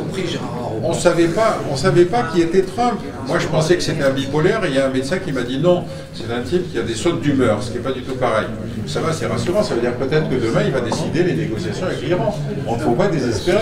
on 0.84 0.94
savait 0.94 1.28
pas, 1.28 1.60
savait 1.76 2.06
pas 2.06 2.24
qui 2.24 2.42
était 2.42 2.64
Trump. 2.64 3.00
Moi, 3.28 3.38
je 3.40 3.48
pensais 3.48 3.76
que 3.76 3.84
c'était 3.84 4.04
un 4.04 4.10
bipolaire. 4.10 4.66
Et 4.66 4.70
il 4.70 4.76
y 4.76 4.80
a 4.80 4.88
un 4.88 4.90
médecin 4.90 5.20
qui 5.20 5.32
m'a 5.32 5.44
dit 5.44 5.60
non, 5.60 5.84
c'est 6.14 6.32
un 6.34 6.42
type 6.42 6.72
qui 6.72 6.80
a 6.80 6.82
des 6.82 6.96
sautes 6.96 7.22
d'humeur, 7.22 7.62
ce 7.62 7.70
qui 7.72 7.78
n'est 7.78 7.84
pas 7.84 7.92
du 7.92 8.02
tout 8.02 8.16
pareil. 8.16 8.48
Ça 8.86 9.00
va, 9.02 9.12
c'est 9.14 9.26
rassurant. 9.28 9.64
Ça 9.64 9.76
veut 9.76 9.82
dire 9.82 9.96
peut-être 9.96 10.30
que 10.30 10.36
demain, 10.36 10.62
il 10.66 10.72
va 10.72 10.82
décider 10.82 11.24
les 11.24 11.34
négociations 11.36 11.86
avec 11.88 12.02
l'Iran. 12.02 12.36
On 12.68 12.76
ne 12.76 12.82
faut 12.82 12.92
pas 12.92 13.08
désespérer. 13.08 13.58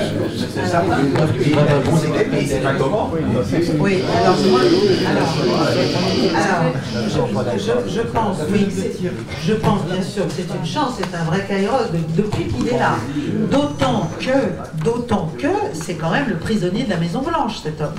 Oui, 3.79 4.01
alors 4.21 4.35
moi, 4.49 4.61
alors, 5.09 5.33
alors, 6.35 7.53
je, 7.57 7.91
je 7.91 8.01
pense, 8.01 8.37
oui, 8.51 8.67
je 9.45 9.53
pense 9.53 9.85
bien 9.85 10.01
sûr 10.01 10.25
que 10.27 10.33
c'est 10.35 10.55
une 10.57 10.65
chance, 10.65 10.93
c'est 10.97 11.15
un 11.15 11.23
vrai 11.23 11.45
kairos 11.47 11.89
de- 11.93 12.21
depuis 12.21 12.45
qu'il 12.47 12.67
est 12.67 12.79
là. 12.79 12.95
D'autant 13.51 14.09
que, 14.19 14.83
d'autant 14.83 15.31
que 15.37 15.47
c'est 15.73 15.95
quand 15.95 16.11
même 16.11 16.29
le 16.29 16.35
prisonnier 16.37 16.83
de 16.83 16.89
la 16.89 16.97
Maison 16.97 17.21
Blanche, 17.21 17.59
cet 17.63 17.79
homme. 17.81 17.93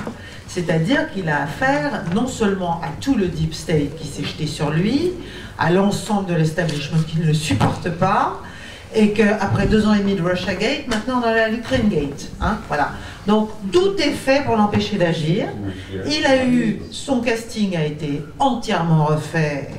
C'est-à-dire 0.55 1.11
qu'il 1.11 1.31
a 1.31 1.45
affaire 1.45 2.05
non 2.15 2.27
seulement 2.27 2.79
à 2.83 2.89
tout 3.01 3.15
le 3.15 3.29
deep 3.29 3.55
state 3.55 3.97
qui 3.97 4.07
s'est 4.07 4.23
jeté 4.23 4.47
sur 4.47 4.71
lui, 4.71 5.13
à 5.59 5.71
l'ensemble 5.71 6.29
de 6.29 6.35
l'establishment 6.35 6.99
qui 7.09 7.21
ne 7.21 7.25
le 7.25 7.33
supporte 7.33 7.89
pas, 7.89 8.39
et 8.95 9.13
qu'après 9.13 9.67
deux 9.67 9.87
ans 9.87 9.95
et 9.95 10.01
demi 10.01 10.15
de 10.15 10.21
Russia 10.21 10.55
Gate, 10.55 10.89
maintenant 10.89 11.23
on 11.23 11.27
a 11.27 11.35
la 11.35 11.51
Ukraine 11.51 11.89
Gate. 11.89 12.29
Hein, 12.43 12.59
voilà. 12.69 12.91
Donc 13.27 13.49
tout 13.73 13.97
est 13.97 14.11
fait 14.11 14.45
pour 14.45 14.57
l'empêcher 14.57 14.99
d'agir. 14.99 15.47
Il 16.07 16.27
a 16.27 16.45
eu, 16.45 16.83
son 16.91 17.23
casting 17.23 17.75
a 17.75 17.87
été 17.87 18.23
entièrement 18.39 19.07
refait 19.07 19.71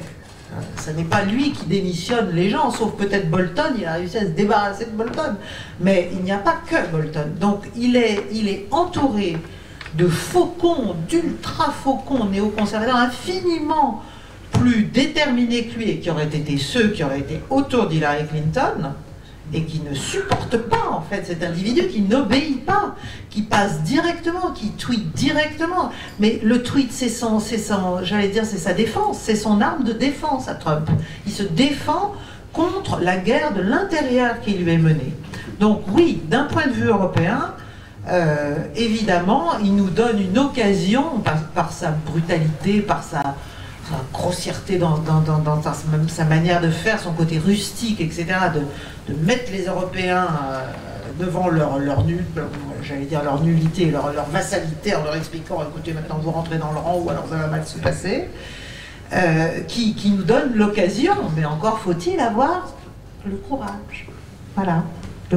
Ce 0.83 0.89
n'est 0.89 1.03
pas 1.03 1.21
lui 1.23 1.51
qui 1.51 1.67
démissionne 1.67 2.31
les 2.33 2.49
gens, 2.49 2.71
sauf 2.71 2.93
peut-être 2.93 3.29
Bolton, 3.29 3.75
il 3.77 3.85
a 3.85 3.93
réussi 3.93 4.17
à 4.17 4.21
se 4.21 4.31
débarrasser 4.31 4.85
de 4.85 4.97
Bolton. 4.97 5.35
Mais 5.79 6.09
il 6.13 6.23
n'y 6.23 6.31
a 6.31 6.37
pas 6.37 6.55
que 6.65 6.87
Bolton. 6.91 7.27
Donc 7.39 7.65
il 7.75 7.95
est, 7.95 8.25
il 8.31 8.47
est 8.47 8.65
entouré 8.71 9.37
de 9.95 10.07
faucons, 10.07 10.95
d'ultra-faucons 11.07 12.25
néoconservateurs 12.25 12.95
infiniment 12.95 14.01
plus 14.51 14.83
déterminés 14.83 15.65
que 15.67 15.77
lui 15.77 15.89
et 15.89 15.99
qui 15.99 16.09
auraient 16.09 16.25
été 16.25 16.57
ceux 16.57 16.89
qui 16.89 17.03
auraient 17.03 17.19
été 17.19 17.41
autour 17.49 17.87
d'Hillary 17.87 18.25
Clinton 18.27 18.91
et 19.53 19.63
qui 19.63 19.81
ne 19.81 19.93
supportent 19.93 20.57
pas 20.57 20.89
en 20.91 21.01
fait 21.01 21.25
cet 21.25 21.43
individu 21.43 21.87
qui 21.87 22.01
n'obéit 22.01 22.65
pas, 22.65 22.95
qui 23.29 23.41
passe 23.41 23.81
directement, 23.83 24.51
qui 24.51 24.69
tweet 24.71 25.11
directement. 25.13 25.91
Mais 26.19 26.39
le 26.43 26.63
tweet, 26.63 26.91
c'est 26.91 27.09
son, 27.09 27.39
son, 27.39 28.03
j'allais 28.03 28.29
dire, 28.29 28.45
c'est 28.45 28.57
sa 28.57 28.73
défense, 28.73 29.19
c'est 29.19 29.35
son 29.35 29.59
arme 29.61 29.83
de 29.83 29.93
défense 29.93 30.47
à 30.47 30.55
Trump. 30.55 30.89
Il 31.25 31.31
se 31.31 31.43
défend 31.43 32.13
contre 32.53 32.99
la 32.99 33.17
guerre 33.17 33.53
de 33.53 33.61
l'intérieur 33.61 34.39
qui 34.41 34.51
lui 34.51 34.71
est 34.71 34.77
menée. 34.77 35.13
Donc 35.59 35.81
oui, 35.93 36.21
d'un 36.29 36.45
point 36.45 36.67
de 36.67 36.73
vue 36.73 36.87
européen, 36.87 37.53
euh, 38.09 38.55
évidemment, 38.75 39.57
il 39.63 39.75
nous 39.75 39.89
donne 39.89 40.19
une 40.19 40.37
occasion, 40.37 41.21
par, 41.55 41.71
sa 41.71 41.91
brutalité, 41.91 42.81
par 42.81 43.03
sa, 43.03 43.35
grossièreté 44.11 44.77
dans, 44.77 44.99
sa, 46.07 46.25
manière 46.25 46.61
de 46.61 46.69
faire, 46.69 46.99
son 46.99 47.13
côté 47.13 47.37
rustique, 47.37 48.01
etc., 48.01 48.25
de, 49.07 49.13
mettre 49.25 49.51
les 49.51 49.65
Européens 49.65 50.27
euh, 50.27 50.67
devant 51.19 51.47
leur, 51.47 51.77
leur 51.79 52.03
nul, 52.03 52.25
leur 53.11 53.41
nullité, 53.41 53.91
leur, 53.91 54.11
leur, 54.11 54.25
vassalité, 54.29 54.95
en 54.95 55.03
leur 55.03 55.15
expliquant, 55.15 55.61
écoutez, 55.61 55.93
maintenant 55.93 56.17
vous 56.21 56.31
rentrez 56.31 56.57
dans 56.57 56.71
le 56.71 56.79
rang 56.79 56.99
ou 56.99 57.09
alors 57.09 57.25
ça 57.29 57.35
va 57.35 57.47
mal 57.47 57.65
se 57.65 57.77
passer, 57.77 58.29
euh, 59.13 59.59
qui, 59.67 59.93
qui 59.93 60.09
nous 60.09 60.23
donne 60.23 60.55
l'occasion, 60.55 61.13
mais 61.35 61.45
encore 61.45 61.79
faut-il 61.79 62.19
avoir 62.19 62.73
le 63.25 63.35
courage. 63.35 64.07
Voilà 64.55 64.83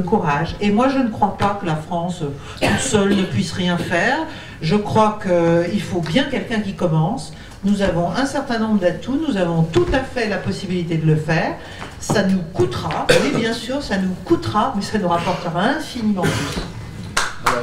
courage. 0.01 0.55
Et 0.61 0.71
moi, 0.71 0.89
je 0.89 0.99
ne 0.99 1.09
crois 1.09 1.37
pas 1.37 1.57
que 1.59 1.65
la 1.65 1.75
France 1.75 2.23
toute 2.61 2.79
seule 2.79 3.15
ne 3.15 3.23
puisse 3.23 3.51
rien 3.51 3.77
faire. 3.77 4.17
Je 4.61 4.75
crois 4.75 5.19
qu'il 5.21 5.81
faut 5.81 6.01
bien 6.01 6.23
quelqu'un 6.23 6.59
qui 6.59 6.73
commence. 6.73 7.33
Nous 7.63 7.81
avons 7.81 8.11
un 8.11 8.25
certain 8.25 8.59
nombre 8.59 8.79
d'atouts, 8.79 9.19
nous 9.27 9.35
avons 9.35 9.63
tout 9.63 9.87
à 9.91 9.99
fait 9.99 10.29
la 10.29 10.37
possibilité 10.37 10.97
de 10.97 11.05
le 11.05 11.15
faire. 11.15 11.55
Ça 11.99 12.23
nous 12.23 12.39
coûtera, 12.53 13.07
oui 13.09 13.33
bien 13.35 13.53
sûr, 13.53 13.81
ça 13.81 13.97
nous 13.97 14.13
coûtera, 14.23 14.73
mais 14.75 14.83
ça 14.83 14.99
nous 14.99 15.07
rapportera 15.07 15.61
infiniment 15.61 16.21
plus. 16.21 16.61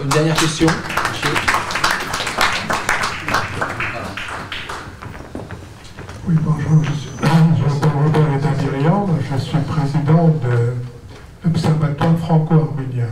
une 0.03 0.09
dernière 0.09 0.35
question. 0.35 0.66
Oui, 6.27 6.35
bonjour, 6.40 6.83
je, 6.83 6.92
suis, 6.92 7.11
je 9.31 9.37
suis 9.38 9.59
président 9.59 10.29
de 10.29 10.75
franco-arménien. 12.18 13.09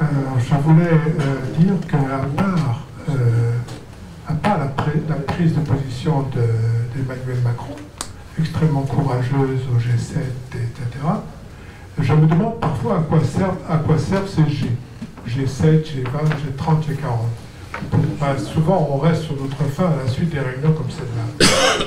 Euh, 0.00 0.04
je 0.38 0.54
voulais 0.54 0.90
euh, 0.90 1.58
dire 1.58 1.74
qu'à 1.88 1.98
part, 2.36 2.82
euh, 3.08 3.52
à 4.28 4.34
part 4.34 4.58
la, 4.58 4.66
prise 4.66 5.54
de 5.54 5.60
position 5.60 6.24
d'Emmanuel 6.94 7.42
Macron, 7.42 7.74
extrêmement 8.38 8.82
courageuse 8.82 9.60
au 9.72 9.78
G7, 9.78 10.18
etc., 10.54 11.04
je 12.00 12.14
me 12.14 12.26
demande 12.28 12.60
parfois 12.60 12.98
à 12.98 13.00
quoi 13.00 13.18
servent, 13.24 13.58
à 13.68 13.78
quoi 13.78 13.98
servent 13.98 14.28
ces 14.28 14.48
G. 14.48 14.70
G7, 15.26 15.82
G20, 15.82 16.04
G30, 16.46 16.84
G40. 16.86 18.38
souvent, 18.38 18.88
on 18.92 18.98
reste 18.98 19.22
sur 19.22 19.34
notre 19.34 19.64
fin 19.64 19.86
à 19.86 20.04
la 20.04 20.10
suite 20.10 20.30
des 20.30 20.38
réunions 20.38 20.72
comme 20.72 20.90
celle-là. 20.90 21.46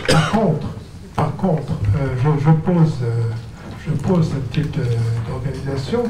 Par 0.10 0.32
contre, 0.32 0.68
par 1.16 1.36
contre 1.38 1.74
je, 2.18 2.46
je, 2.46 2.52
pose 2.52 2.98
je 3.88 3.94
pose 3.94 4.30
cette 4.30 4.50
petite 4.50 4.78
euh, 4.78 5.34
organisation 5.34 6.04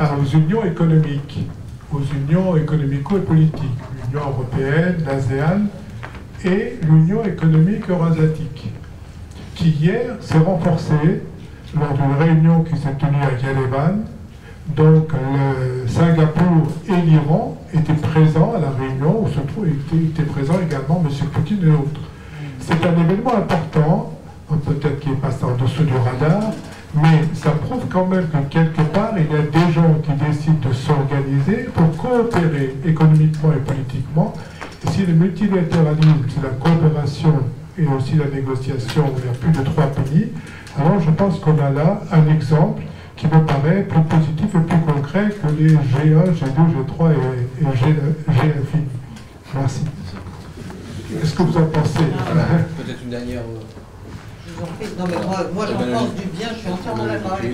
aux 0.00 0.36
unions 0.36 0.64
économiques, 0.64 1.46
aux 1.92 2.00
unions 2.00 2.56
économico 2.56 3.16
et 3.18 3.20
politiques, 3.20 3.78
l'Union 4.10 4.26
européenne, 4.28 4.96
l'ASEAN 5.06 5.66
et 6.44 6.78
l'Union 6.82 7.24
économique 7.24 7.88
eurasiatique, 7.88 8.72
qui 9.54 9.68
hier 9.68 10.16
s'est 10.20 10.38
renforcée 10.38 11.22
lors 11.78 11.92
d'une 11.92 12.16
réunion 12.18 12.64
qui 12.64 12.76
s'est 12.76 12.94
tenue 12.98 13.22
à 13.22 13.46
Yerevan. 13.46 14.04
Donc 14.76 15.12
Singapour 15.86 16.68
et 16.88 17.00
l'Iran 17.02 17.60
étaient 17.74 17.92
présents 17.94 18.54
à 18.56 18.60
la 18.60 18.70
réunion 18.70 19.24
où 19.24 19.28
se 19.28 19.40
trouve 19.40 19.66
était 19.68 20.22
présent 20.22 20.54
également 20.64 21.04
M. 21.04 21.26
Poutine 21.28 21.68
et 21.68 21.70
autres. 21.70 22.00
C'est 22.60 22.84
un 22.86 22.92
événement 22.92 23.36
important, 23.36 24.18
peut-être 24.64 25.00
qui 25.00 25.10
est 25.10 25.20
passé 25.20 25.44
en 25.44 25.56
dessous 25.56 25.84
du 25.84 25.94
radar, 25.94 26.52
mais 26.94 27.22
ça 27.34 27.50
prouve 27.50 27.84
quand 27.90 28.06
même 28.06 28.28
que 28.28 28.38
quelque 28.50 28.82
part, 28.92 29.12
il 29.16 29.24
y 29.24 29.38
a 29.38 29.42
des 29.42 29.72
gens 29.72 29.94
qui 30.02 30.12
décident 30.12 30.68
de 30.68 30.74
s'organiser 30.74 31.68
pour 31.74 31.96
coopérer 31.96 32.76
économiquement 32.84 33.52
et 33.52 33.60
politiquement. 33.60 34.34
Et 34.84 34.90
si 34.90 35.06
le 35.06 35.14
multilatéralisme, 35.14 36.24
c'est 36.28 36.42
la 36.42 36.50
coopération 36.50 37.34
et 37.78 37.86
aussi 37.86 38.16
la 38.16 38.26
négociation 38.26 39.04
a 39.06 39.34
plus 39.34 39.52
de 39.52 39.64
trois 39.64 39.86
pays, 39.86 40.28
alors 40.78 41.00
je 41.00 41.10
pense 41.10 41.38
qu'on 41.38 41.58
a 41.58 41.70
là 41.70 42.02
un 42.12 42.28
exemple 42.34 42.82
qui 43.16 43.26
me 43.26 43.44
paraît 43.46 43.82
plus 43.82 44.02
positif 44.02 44.46
et 44.54 44.60
plus 44.60 44.92
concret 44.92 45.28
que 45.30 45.48
les 45.58 45.74
G1, 45.74 46.32
G2, 46.32 46.58
G3 46.74 47.12
et, 47.12 47.76
G, 47.76 47.94
infini. 48.28 48.86
Merci. 49.54 49.84
Qu'est-ce 51.08 51.34
que 51.34 51.42
vous 51.42 51.56
en 51.58 51.66
pensez? 51.66 52.00
Peut-être 52.00 53.02
une 53.04 53.10
dernière... 53.10 53.42
Non, 54.98 55.04
mais 55.08 55.16
moi, 55.54 55.66
j'en 55.66 55.98
pense 55.98 56.14
du 56.14 56.26
bien, 56.26 56.48
je 56.54 56.60
suis 56.60 56.70
entièrement 56.70 57.06
d'accord 57.06 57.32
avec 57.32 57.52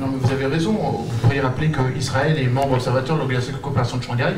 Non, 0.00 0.06
mais 0.10 0.18
vous 0.20 0.32
avez 0.32 0.46
raison. 0.46 0.72
Vous 0.72 1.18
pourriez 1.22 1.40
rappeler 1.40 1.70
qu'Israël 1.70 2.38
est 2.38 2.46
membre 2.46 2.74
observateur 2.74 3.16
de 3.16 3.20
l'Organisation 3.20 3.54
de 3.54 3.58
coopération 3.58 3.96
de 3.98 4.02
Shanghai, 4.02 4.34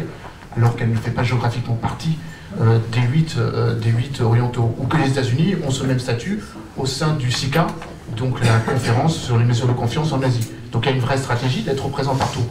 alors 0.57 0.77
qu'elle 0.77 0.91
ne 0.91 0.97
fait 0.97 1.13
pas 1.13 1.23
géographiquement 1.23 1.75
partie 1.75 2.19
euh, 2.61 2.79
des, 2.91 3.01
huit, 3.01 3.37
euh, 3.39 3.75
des 3.75 3.91
huit 3.91 4.21
orientaux, 4.21 4.75
ou 4.79 4.87
que 4.87 4.97
les 4.97 5.09
États-Unis 5.09 5.57
ont 5.67 5.71
ce 5.71 5.85
même 5.85 6.01
statut 6.01 6.43
au 6.77 6.87
sein 6.87 7.15
du 7.15 7.31
SICA, 7.31 7.69
donc 8.17 8.41
la 8.41 8.59
conférence 8.73 9.17
sur 9.17 9.39
les 9.39 9.45
mesures 9.45 9.69
de 9.69 9.73
confiance 9.73 10.13
en 10.13 10.23
Asie. 10.23 10.51
Donc 10.73 10.85
il 10.87 10.91
y 10.91 10.93
a 10.93 10.97
une 10.97 11.03
vraie 11.03 11.19
stratégie 11.19 11.63
d'être 11.63 11.89
présent 11.89 12.15
partout. 12.17 12.45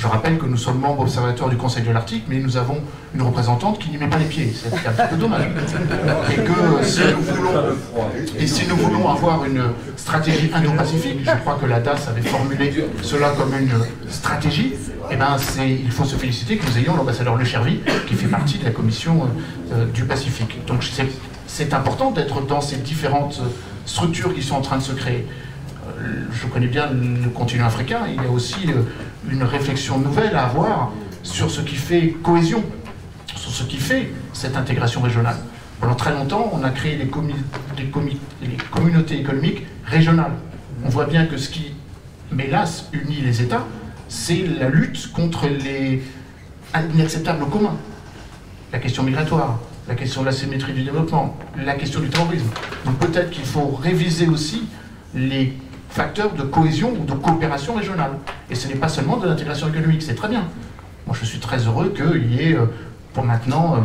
Je 0.00 0.06
rappelle 0.06 0.38
que 0.38 0.46
nous 0.46 0.56
sommes 0.56 0.80
membres 0.80 1.02
observateurs 1.02 1.50
du 1.50 1.58
Conseil 1.58 1.82
de 1.82 1.90
l'Arctique, 1.90 2.24
mais 2.26 2.38
nous 2.38 2.56
avons 2.56 2.78
une 3.14 3.20
représentante 3.20 3.78
qui 3.78 3.90
n'y 3.90 3.98
met 3.98 4.06
pas 4.06 4.16
les 4.16 4.24
pieds. 4.24 4.50
C'est 4.54 4.88
un 4.88 4.92
petit 4.92 5.08
peu 5.10 5.16
dommage. 5.16 5.42
Et 6.32 6.36
que 6.36 6.82
si 8.46 8.66
nous 8.66 8.76
voulons, 8.76 9.10
avoir 9.10 9.44
une 9.44 9.62
stratégie 9.98 10.50
indo-pacifique, 10.54 11.18
je 11.22 11.40
crois 11.42 11.58
que 11.60 11.66
la 11.66 11.80
DAS 11.80 12.08
avait 12.08 12.22
formulé 12.22 12.72
cela 13.02 13.34
comme 13.36 13.52
une 13.52 13.74
stratégie, 14.08 14.72
eh 15.10 15.16
ben 15.16 15.36
il 15.58 15.90
faut 15.90 16.04
se 16.06 16.16
féliciter 16.16 16.56
que 16.56 16.66
nous 16.66 16.78
ayons 16.78 16.96
l'ambassadeur 16.96 17.36
Le 17.36 17.44
Chervi, 17.44 17.80
qui 18.08 18.14
fait 18.14 18.28
partie 18.28 18.56
de 18.56 18.64
la 18.64 18.70
commission 18.70 19.28
euh, 19.74 19.84
du 19.84 20.04
Pacifique. 20.04 20.64
Donc 20.66 20.82
c'est 21.46 21.74
important 21.74 22.10
d'être 22.10 22.40
dans 22.46 22.62
ces 22.62 22.76
différentes 22.76 23.42
structures 23.84 24.34
qui 24.34 24.42
sont 24.42 24.54
en 24.54 24.62
train 24.62 24.78
de 24.78 24.82
se 24.82 24.92
créer. 24.92 25.26
Euh, 26.00 26.24
je 26.32 26.46
connais 26.46 26.68
bien 26.68 26.88
le 26.90 27.28
continent 27.28 27.66
africain, 27.66 28.00
il 28.08 28.22
y 28.22 28.26
a 28.26 28.30
aussi 28.30 28.66
euh, 28.68 28.82
une 29.28 29.42
réflexion 29.42 29.98
nouvelle 29.98 30.34
à 30.34 30.46
avoir 30.46 30.92
sur 31.22 31.50
ce 31.50 31.60
qui 31.60 31.76
fait 31.76 32.14
cohésion, 32.22 32.62
sur 33.34 33.50
ce 33.50 33.64
qui 33.64 33.76
fait 33.76 34.10
cette 34.32 34.56
intégration 34.56 35.00
régionale. 35.02 35.36
Pendant 35.80 35.94
très 35.94 36.12
longtemps, 36.12 36.50
on 36.52 36.62
a 36.62 36.70
créé 36.70 36.96
les, 36.96 37.10
les 37.76 38.56
communautés 38.70 39.18
économiques 39.18 39.66
régionales. 39.84 40.32
On 40.84 40.88
voit 40.88 41.06
bien 41.06 41.26
que 41.26 41.36
ce 41.36 41.48
qui, 41.48 41.72
hélas, 42.38 42.88
unit 42.92 43.20
les 43.22 43.42
États, 43.42 43.66
c'est 44.08 44.46
la 44.58 44.68
lutte 44.68 45.12
contre 45.12 45.46
les 45.46 46.02
inacceptables 46.94 47.46
communs. 47.46 47.76
La 48.72 48.78
question 48.78 49.02
migratoire, 49.02 49.58
la 49.88 49.94
question 49.94 50.20
de 50.20 50.26
la 50.26 50.32
symétrie 50.32 50.72
du 50.72 50.82
développement, 50.82 51.36
la 51.56 51.74
question 51.74 52.00
du 52.00 52.08
terrorisme. 52.08 52.46
Donc 52.84 52.98
peut-être 52.98 53.30
qu'il 53.30 53.44
faut 53.44 53.68
réviser 53.82 54.28
aussi 54.28 54.64
les 55.14 55.54
facteur 55.90 56.32
de 56.32 56.42
cohésion 56.42 56.92
ou 56.92 57.04
de 57.04 57.12
coopération 57.12 57.74
régionale. 57.74 58.12
Et 58.50 58.54
ce 58.54 58.68
n'est 58.68 58.76
pas 58.76 58.88
seulement 58.88 59.16
de 59.16 59.26
l'intégration 59.26 59.68
économique, 59.68 60.02
c'est 60.02 60.14
très 60.14 60.28
bien. 60.28 60.44
Moi, 61.06 61.16
je 61.20 61.24
suis 61.26 61.40
très 61.40 61.58
heureux 61.58 61.92
qu'il 61.94 62.32
y 62.32 62.50
ait, 62.50 62.54
euh, 62.54 62.66
pour 63.12 63.24
maintenant, 63.24 63.84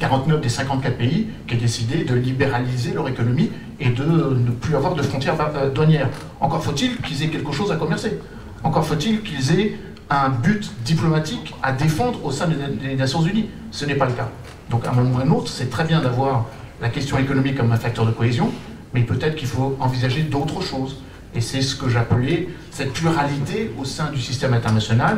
49 0.00 0.36
euh, 0.36 0.40
des 0.40 0.48
54 0.48 0.96
pays 0.96 1.28
qui 1.46 1.54
aient 1.54 1.58
décidé 1.58 2.04
de 2.04 2.14
libéraliser 2.14 2.92
leur 2.92 3.08
économie 3.08 3.50
et 3.78 3.90
de 3.90 4.02
ne 4.02 4.50
plus 4.50 4.74
avoir 4.74 4.94
de 4.94 5.02
frontières 5.02 5.36
euh, 5.54 5.70
douanières. 5.70 6.08
Encore 6.40 6.62
faut-il 6.62 6.96
qu'ils 6.98 7.22
aient 7.22 7.28
quelque 7.28 7.52
chose 7.52 7.70
à 7.70 7.76
commercer. 7.76 8.18
Encore 8.64 8.84
faut-il 8.84 9.22
qu'ils 9.22 9.58
aient 9.58 9.78
un 10.10 10.30
but 10.30 10.72
diplomatique 10.84 11.54
à 11.62 11.72
défendre 11.72 12.24
au 12.24 12.32
sein 12.32 12.48
des 12.48 12.96
Nations 12.96 13.22
Unies. 13.22 13.50
Ce 13.70 13.84
n'est 13.84 13.94
pas 13.94 14.06
le 14.06 14.12
cas. 14.12 14.28
Donc, 14.70 14.86
à 14.86 14.90
un 14.90 14.94
moment 14.94 15.16
ou 15.16 15.20
à 15.20 15.22
un 15.22 15.30
autre, 15.30 15.48
c'est 15.48 15.70
très 15.70 15.84
bien 15.84 16.00
d'avoir 16.00 16.46
la 16.80 16.88
question 16.88 17.18
économique 17.18 17.56
comme 17.56 17.70
un 17.72 17.76
facteur 17.76 18.06
de 18.06 18.10
cohésion, 18.10 18.50
mais 18.94 19.02
peut-être 19.02 19.36
qu'il 19.36 19.48
faut 19.48 19.76
envisager 19.80 20.22
d'autres 20.22 20.62
choses. 20.62 21.02
Et 21.34 21.40
c'est 21.40 21.62
ce 21.62 21.76
que 21.76 21.88
j'appelais 21.88 22.48
cette 22.70 22.92
pluralité 22.92 23.72
au 23.78 23.84
sein 23.84 24.10
du 24.10 24.20
système 24.20 24.54
international. 24.54 25.16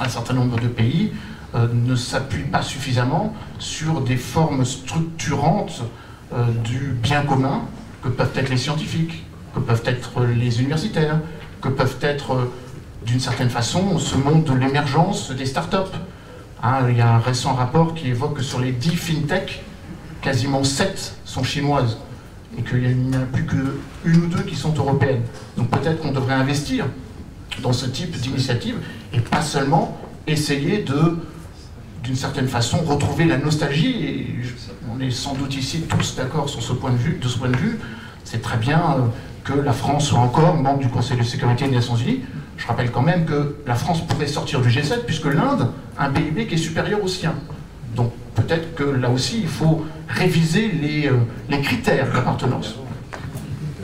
Un 0.00 0.08
certain 0.08 0.34
nombre 0.34 0.58
de 0.60 0.68
pays 0.68 1.12
euh, 1.54 1.66
ne 1.72 1.96
s'appuient 1.96 2.44
pas 2.44 2.62
suffisamment 2.62 3.34
sur 3.58 4.00
des 4.00 4.16
formes 4.16 4.64
structurantes 4.64 5.82
euh, 6.32 6.46
du 6.64 6.94
bien 7.02 7.22
commun 7.22 7.62
que 8.02 8.08
peuvent 8.08 8.32
être 8.36 8.48
les 8.48 8.56
scientifiques, 8.56 9.24
que 9.54 9.60
peuvent 9.60 9.82
être 9.84 10.24
les 10.24 10.60
universitaires, 10.60 11.18
que 11.60 11.68
peuvent 11.68 11.98
être, 12.00 12.32
euh, 12.32 12.52
d'une 13.04 13.20
certaine 13.20 13.50
façon, 13.50 13.98
ce 13.98 14.16
monde 14.16 14.44
de 14.44 14.54
l'émergence 14.54 15.30
des 15.30 15.46
startups. 15.46 15.96
Hein, 16.62 16.86
il 16.88 16.96
y 16.96 17.00
a 17.00 17.16
un 17.16 17.18
récent 17.18 17.54
rapport 17.54 17.94
qui 17.94 18.08
évoque 18.08 18.36
que 18.36 18.42
sur 18.42 18.60
les 18.60 18.72
10 18.72 18.90
fintech, 18.96 19.62
quasiment 20.20 20.64
7 20.64 21.16
sont 21.24 21.42
chinoises 21.42 21.98
et 22.58 22.62
qu'il 22.62 22.80
n'y 22.80 23.16
en 23.16 23.20
a 23.20 23.24
plus 23.24 23.46
qu'une 23.46 24.16
ou 24.16 24.26
deux 24.26 24.42
qui 24.42 24.54
sont 24.54 24.74
européennes. 24.74 25.22
Donc 25.56 25.70
peut-être 25.70 26.00
qu'on 26.00 26.12
devrait 26.12 26.34
investir 26.34 26.86
dans 27.62 27.72
ce 27.72 27.86
type 27.86 28.16
d'initiative 28.18 28.76
et 29.12 29.20
pas 29.20 29.42
seulement 29.42 29.98
essayer 30.26 30.82
de, 30.82 31.18
d'une 32.02 32.16
certaine 32.16 32.48
façon, 32.48 32.78
retrouver 32.78 33.24
la 33.24 33.38
nostalgie. 33.38 34.04
Et 34.04 34.26
on 34.90 35.00
est 35.00 35.10
sans 35.10 35.34
doute 35.34 35.56
ici 35.56 35.82
tous 35.82 36.16
d'accord 36.16 36.48
sur 36.48 36.62
ce 36.62 36.72
point 36.72 36.90
de 36.90 36.96
vue. 36.96 37.18
De 37.20 37.28
ce 37.28 37.38
point 37.38 37.50
de 37.50 37.56
vue, 37.56 37.78
c'est 38.24 38.42
très 38.42 38.58
bien 38.58 38.78
euh, 38.78 39.00
que 39.44 39.52
la 39.52 39.72
France 39.72 40.06
soit 40.06 40.20
encore 40.20 40.56
membre 40.56 40.80
du 40.80 40.88
Conseil 40.88 41.18
de 41.18 41.22
sécurité 41.22 41.66
des 41.66 41.74
Nations 41.74 41.96
Unies. 41.96 42.20
Je 42.56 42.66
rappelle 42.66 42.90
quand 42.90 43.02
même 43.02 43.24
que 43.24 43.56
la 43.66 43.74
France 43.74 44.06
pourrait 44.06 44.26
sortir 44.26 44.60
du 44.60 44.68
G7 44.68 45.04
puisque 45.06 45.26
l'Inde 45.26 45.68
a 45.98 46.06
un 46.06 46.10
PIB 46.10 46.46
qui 46.46 46.54
est 46.54 46.58
supérieur 46.58 47.02
au 47.02 47.08
sien. 47.08 47.34
Donc 47.96 48.12
peut-être 48.34 48.74
que 48.74 48.84
là 48.84 49.10
aussi, 49.10 49.40
il 49.40 49.48
faut 49.48 49.84
réviser 50.08 50.68
les, 50.68 51.08
euh, 51.08 51.62
critères 51.62 52.12
d'appartenance. 52.12 52.76